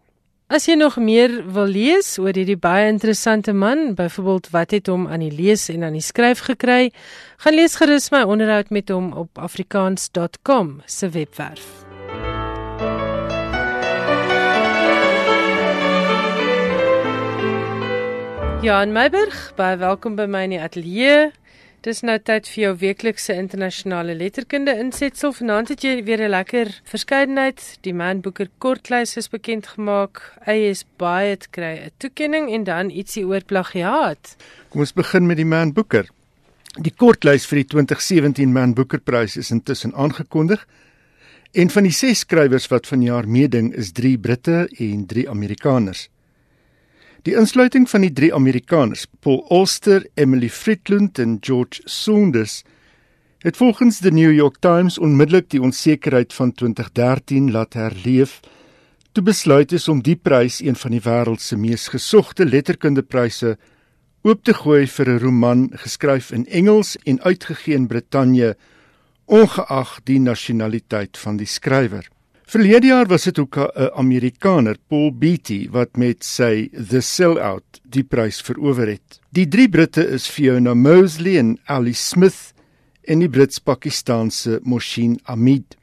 [0.47, 5.09] As jy nog meer wil lees oor hierdie baie interessante man, byvoorbeeld wat het hom
[5.09, 6.93] aan die lees en aan die skryf gekry,
[7.41, 11.86] gaan lees gerus my onderhoud met hom op afrikaans.com se webwerf.
[18.61, 21.27] Ja, in Meiburg, baie welkom by my in die ateljee.
[21.85, 25.29] Dis nou tyd vir jou weeklikse internasionale letterkunde insetsel.
[25.37, 27.77] Vanaand het jy weer 'n lekker verskeidenheid.
[27.81, 30.33] Die Man Booker kortlys is bekend gemaak.
[30.47, 34.35] Is baie het kry 'n toekenning en dan ietsie oor plagiaat.
[34.69, 36.09] Kom ons begin met die Man Booker.
[36.81, 40.67] Die kortlys vir die 2017 Man Booker Prys is intussen aangekondig.
[41.53, 46.09] En van die 6 skrywers wat vanjaar meeding is 3 Britte en 3 Amerikaners.
[47.23, 52.63] Die insluiting van die drie Amerikaners, Paul Auster, Emily Fritland en George Saunders,
[53.39, 58.41] het volgens die New York Times onmiddellik die onsekerheid van 2013 laat herleef
[59.17, 63.55] toe besluit is om die prys, een van die wêreld se mees gesogte letterkundepryse,
[64.21, 68.55] oop te gooi vir 'n roman geskryf in Engels en uitgegee in Brittanje,
[69.25, 72.05] ongeag die nasionaliteit van die skrywer.
[72.47, 78.03] Verlede jaar was dit ook 'n Amerikaner, Paul Beatty, wat met sy The Sellout die
[78.03, 79.19] prys verower het.
[79.29, 82.53] Die drie Britte is Fiona Mosley en Ali Smith
[83.03, 85.77] en die Brits-Pakistaanse Moshin Amid.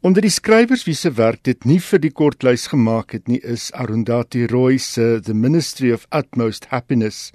[0.00, 3.72] Onder die skrywers wie se werk dit nie vir die kortlys gemaak het nie, is
[3.72, 7.32] Arundhati Roy se The Ministry of Utmost Happiness.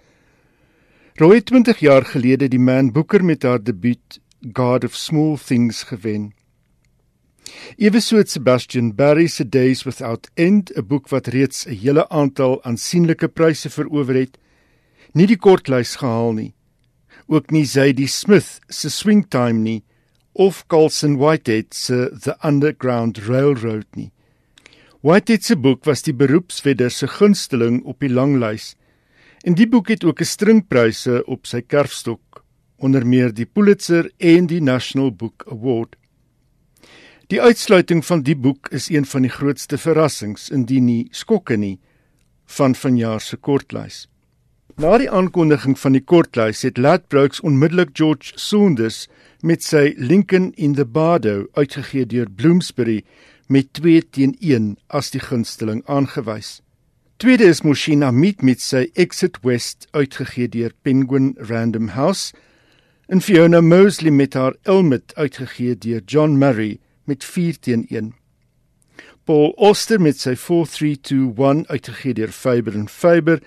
[1.15, 4.19] Roy het 20 jaar gelede die Man Booker met haar debuut
[4.53, 6.34] God of Small Things gewen.
[7.77, 12.63] Eweso het Sebastian Barry se Days Without End, 'n boek wat reeds 'n hele aantal
[12.63, 14.37] aansienlike pryse verower het,
[15.13, 16.53] nie die kortlys gehaal nie.
[17.27, 19.83] Ook nie Zadie Smith se Swing Time nie
[20.33, 24.11] of Colson Whitehead se The Underground Railroad nie.
[25.01, 28.75] Whitehead se boek was die beroepswedder se gunsteling op die langlys.
[29.45, 32.43] En die boek het ook 'n string pryse op sy kerfstok,
[32.77, 35.95] onder meer die Pulitzer en die National Book Award.
[37.33, 41.79] Die uitsluiting van die boek is een van die grootste verrassings indien nie skokke nie
[42.57, 44.03] van vanjaar se kortlys.
[44.77, 49.07] Na die aankondiging van die kortlys het Ladbrokes onmiddellik George Saunders
[49.41, 52.99] met sy Lincoln in the Bardo uitgegee deur Bloomsbury
[53.49, 56.59] met 2 teen 1 as die gunsteling aangewys.
[57.17, 62.37] Tweede is Moshina Meet met sy Exit West uitgegee deur Penguin Random House
[63.09, 68.13] en Fiona Mosley met haar Elmet uitgegee deur John Murray met 4 teen 1.
[69.25, 73.39] Paul Oster met sy 4321 uitgegee deur Faber en Faber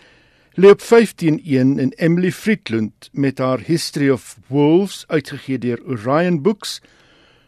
[0.58, 6.42] lê op 15 1 en Emily Friedland met haar History of Wolves uitgegee deur Orion
[6.42, 6.80] Books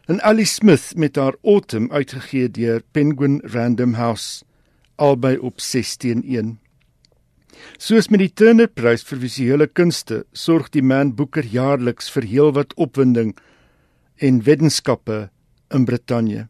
[0.06, 4.44] en Ali Smith met haar Autumn uitgegee deur Penguin Random House
[4.94, 6.58] albei op 16 1.
[7.78, 12.74] Soos met die Turner Prys vir visuele kunste, sorg die Man Booker jaarliks vir heelwat
[12.78, 13.34] opwinding
[14.20, 15.30] en wetenskappe
[15.74, 16.48] in Brittanje.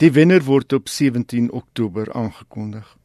[0.00, 2.96] Die wenner word op 17 Oktober aangekondig.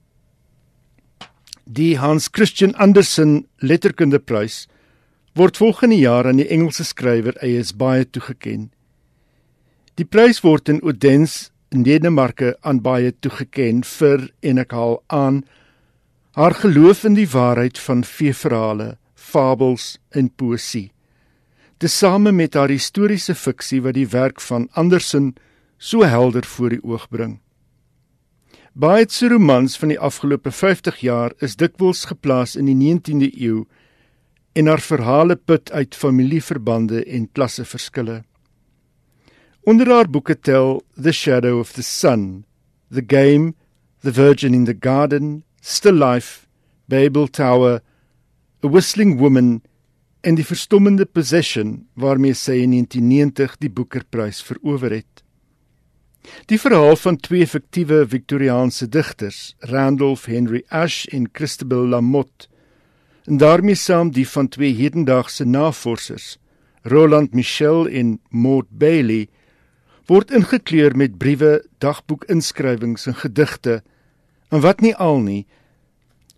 [1.66, 4.68] Die Hans Christian Andersen Letterkundeprys
[5.36, 7.74] word volgende jaar aan die Engelse skrywer A.S.
[7.76, 8.72] Baie toegekend.
[9.96, 15.44] Die prys word in Odense in Denemarke aan Baie toegekend vir en ek haal aan
[16.40, 20.95] haar geloof in die waarheid van veeverhale, fabels en poesie
[21.86, 25.36] tesame met haar historiese fiksie wat die werk van Andersen
[25.78, 27.36] so helder voor die oog bring.
[28.74, 33.68] Baie se romans van die afgelope 50 jaar is dikwels geplaas in die 19de eeu
[34.58, 38.24] en haar verhale put uit familieverbande en klasseverskille.
[39.62, 42.46] Onder haar boeke tel The Shadow of the Sun,
[42.90, 43.54] The Game,
[44.02, 46.48] The Virgin in the Garden, Still Life,
[46.90, 47.82] Babel Tower,
[48.64, 49.62] A Whistling Woman
[50.26, 55.22] en die verstommende possession waarmee sy in 1990 die Booker-prys verower het.
[56.50, 62.50] Die verhaal van twee fiktiewe Victoriaanse digters, Randolph Henry Ashe en Christabel Lamotte,
[63.30, 66.36] en daarmee saam die van twee hedendaagse navorsers,
[66.82, 69.28] Roland Michel en Maud Bailey,
[70.10, 73.82] word ingekleur met briewe, dagboekinskrywings en gedigte,
[74.54, 75.44] en wat nie al nie,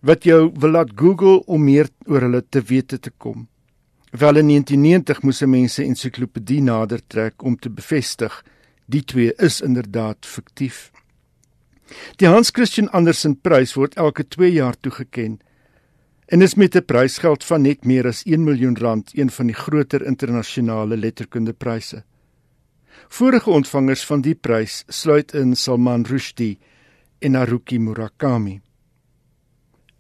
[0.04, 3.48] wat jou wil laat Google om meer oor hulle te wete te kom.
[4.12, 8.44] Wel in 1990 moes mense ensiklopedie nader trek om te bevestig
[8.86, 10.92] die twee is inderdaad fiktief.
[12.16, 15.44] Die Hans Christian Andersen prys word elke 2 jaar toegekend
[16.28, 19.56] en is met 'n prysgeld van net meer as 1 miljoen rand een van die
[19.56, 22.04] groter internasionale letterkundepryse.
[23.08, 26.60] Vorige ontvangers van die prys sluit in Salman Rushdie
[27.20, 28.62] en Haruki Murakami.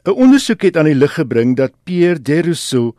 [0.05, 2.95] 'n Ondersoek het aan die lig gebring dat Pierre Derousseau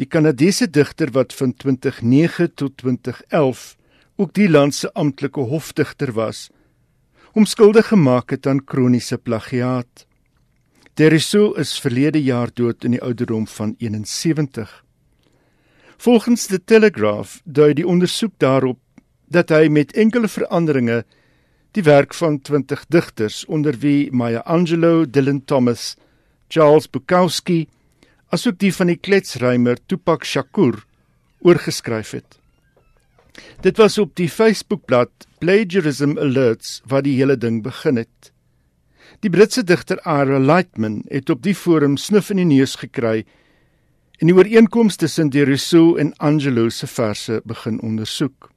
[0.00, 3.76] die Kanadese digter wat van 2009 tot 2011
[4.16, 6.48] ook die land se amptelike hofdigter was,
[7.36, 10.06] hom skuldig gemaak het aan kroniese plagiaat.
[10.96, 14.72] Derisou is verlede jaar dood in die ouderdom van 71.
[16.00, 18.80] Volgens die Telegraph dui die ondersoek daarop
[19.28, 21.02] dat hy met enkele veranderinge
[21.76, 25.94] die werk van 20 digters onder wie Maya Angelou, Dylan Thomas,
[26.48, 27.68] Charles Bukowski,
[28.30, 30.84] asook die van die kletsrymer Tupac Shakur
[31.42, 32.36] oorgeskryf het.
[33.64, 35.10] Dit was op die Facebookblad
[35.42, 38.30] Plagiarism Alerts waar die hele ding begin het.
[39.20, 43.24] Die Britse digter Ira Lightman het op die forum snuf in die neus gekry
[44.20, 48.50] en die ooreenkomste tussen Rousseau en Angelo se verse begin ondersoek.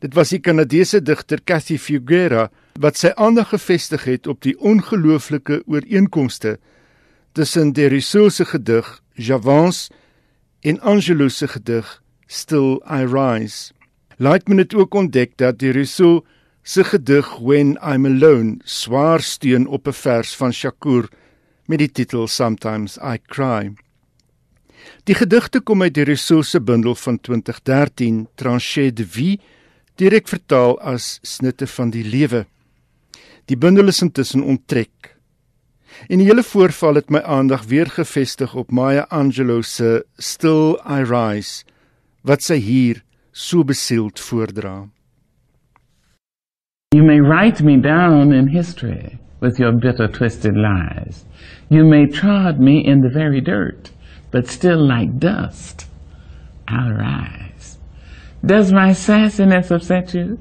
[0.00, 2.48] Dit was die Kanadese digter Cathy Figuera
[2.80, 6.58] wat sy aandag gefestig het op die ongelooflike ooreenkomste
[7.40, 9.90] tussen Rousseau se gedig Javance
[10.60, 13.72] en Angelo se gedig Still I Rise.
[14.16, 16.20] Lightman het ook ontdek dat Rousseau
[16.62, 21.08] se gedig When I'm Alone swaar steun op 'n vers van Shakur
[21.66, 23.72] met die titel Sometimes I Cry.
[25.04, 29.40] Die gedigte kom uit die Rousseau se bundel van 2013 Tranchées de vie
[29.94, 32.46] direk vertaal as snitte van die lewe.
[33.44, 35.19] Die bundel is intussen onttrek.
[36.08, 41.02] En die hele voorval het my aandag weer gefestig op Maya Angelou se Still I
[41.02, 41.64] Rise
[42.22, 44.88] wat sy hier so besield voordra.
[46.94, 51.24] You may write me down in history with your bitter twisted lies.
[51.68, 53.90] You may trod me in the very dirt,
[54.30, 55.86] but still like dust
[56.68, 57.78] I'll rise.
[58.44, 60.38] Does my sassiness upset you?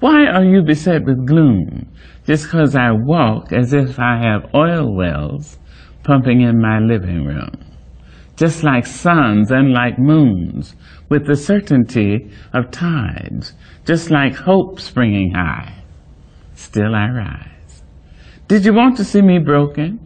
[0.00, 1.88] Why are you beset with gloom
[2.24, 5.58] just because I walk as if I have oil wells
[6.04, 7.50] pumping in my living room?
[8.36, 10.76] Just like suns and like moons,
[11.08, 15.82] with the certainty of tides, just like hope springing high,
[16.54, 17.82] still I rise.
[18.46, 19.98] Did you want to see me broken?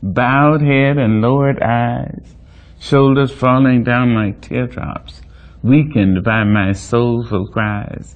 [0.00, 2.36] Bowed head and lowered eyes,
[2.78, 5.22] shoulders falling down like teardrops,
[5.64, 8.14] weakened by my soulful cries.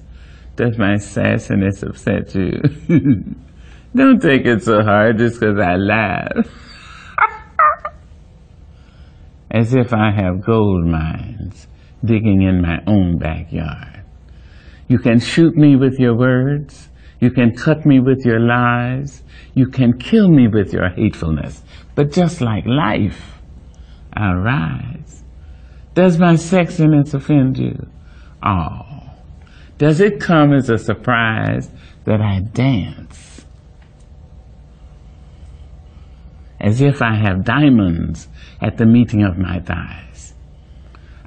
[0.55, 3.35] Does my sassiness upset you?
[3.93, 6.47] Don't take it so hard just because I laugh.
[9.51, 11.67] As if I have gold mines
[12.03, 14.03] digging in my own backyard.
[14.87, 16.89] You can shoot me with your words.
[17.19, 19.23] You can cut me with your lies.
[19.55, 21.63] You can kill me with your hatefulness.
[21.95, 23.39] But just like life,
[24.13, 25.23] I'll rise.
[25.95, 27.87] Does my sexiness offend you?
[28.43, 28.94] Oh.
[29.77, 31.69] Does it come as a surprise
[32.05, 33.45] that I dance?
[36.61, 38.29] As if I have diamonds
[38.61, 40.33] at the meeting of my thighs.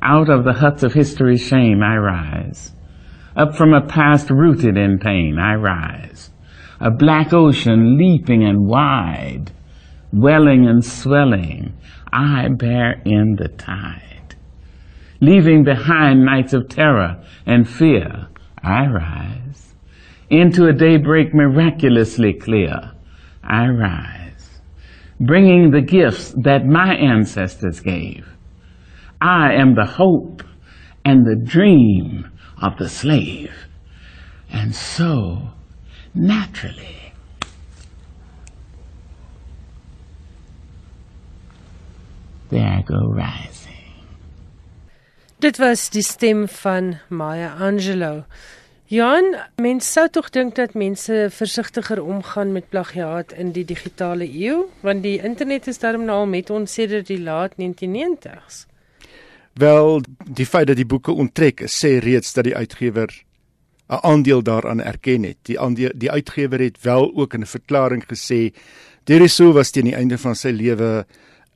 [0.01, 2.73] Out of the huts of history's shame I rise.
[3.37, 6.31] Up from a past rooted in pain I rise.
[6.81, 9.53] A black ocean leaping and wide,
[10.11, 11.77] welling and swelling,
[12.11, 14.37] I bear in the tide.
[15.21, 18.29] Leaving behind nights of terror and fear,
[18.63, 19.75] I rise.
[20.31, 22.93] Into a daybreak miraculously clear,
[23.43, 24.61] I rise.
[25.21, 28.29] Bringing the gifts that my ancestors gave.
[29.21, 30.43] I am the hope
[31.05, 32.31] and the dream
[32.63, 33.53] of the slave.
[34.51, 35.51] And so,
[36.15, 37.13] naturally,
[42.51, 43.58] there I go rising.
[45.39, 48.25] Dit was die stem van Maya Angelou.
[48.91, 54.65] Jan, mens sou tog dink dat mense versigtiger omgaan met plagiaat in die digitale eeu,
[54.83, 58.65] want die internet is darm nou al met ons sedert die laat 1990s.
[59.63, 63.07] Wel, die feit dat die boeke onttrek is, sê reeds dat die uitgewer
[63.89, 65.39] 'n aandeel daaraan erken het.
[65.43, 68.51] Die aandeel, die uitgewer het wel ook in 'n verklaring gesê
[69.05, 71.07] Deriso was teen die einde van sy lewe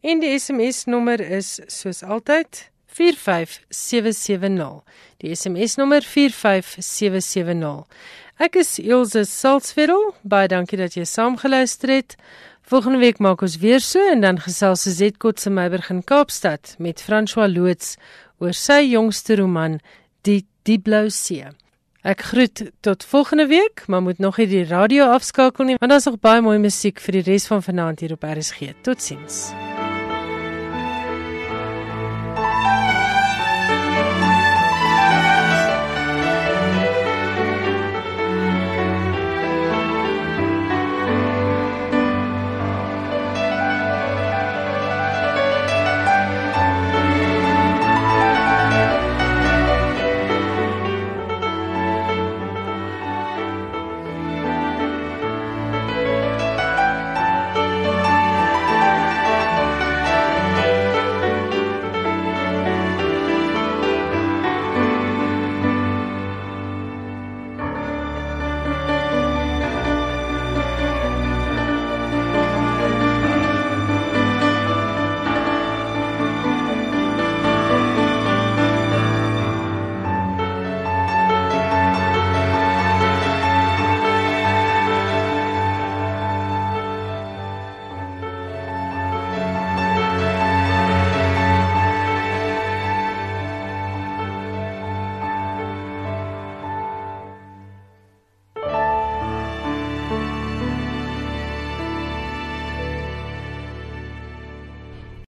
[0.03, 4.85] en die SMS nommer is soos altyd 45770.
[5.25, 7.89] Die SMS nommer 45770.
[8.37, 10.13] Ek is Elsje Salzwetel.
[10.21, 12.13] Baie dankie dat jy saamgeluister het.
[12.61, 17.01] Volgende week maak ons weer so en dan gesels Zet Kotse Meiberg in Kaapstad met
[17.01, 17.97] François Loots
[18.37, 19.81] oor sy jongste roman
[20.23, 21.43] Die Die Blou See.
[22.07, 26.07] Ek groet tot volgende week, maar moet nog nie die radio afskakel nie want daar's
[26.07, 28.71] nog baie mooi musiek vir die res van vanaand hier op RSG.
[28.87, 29.49] Totsiens.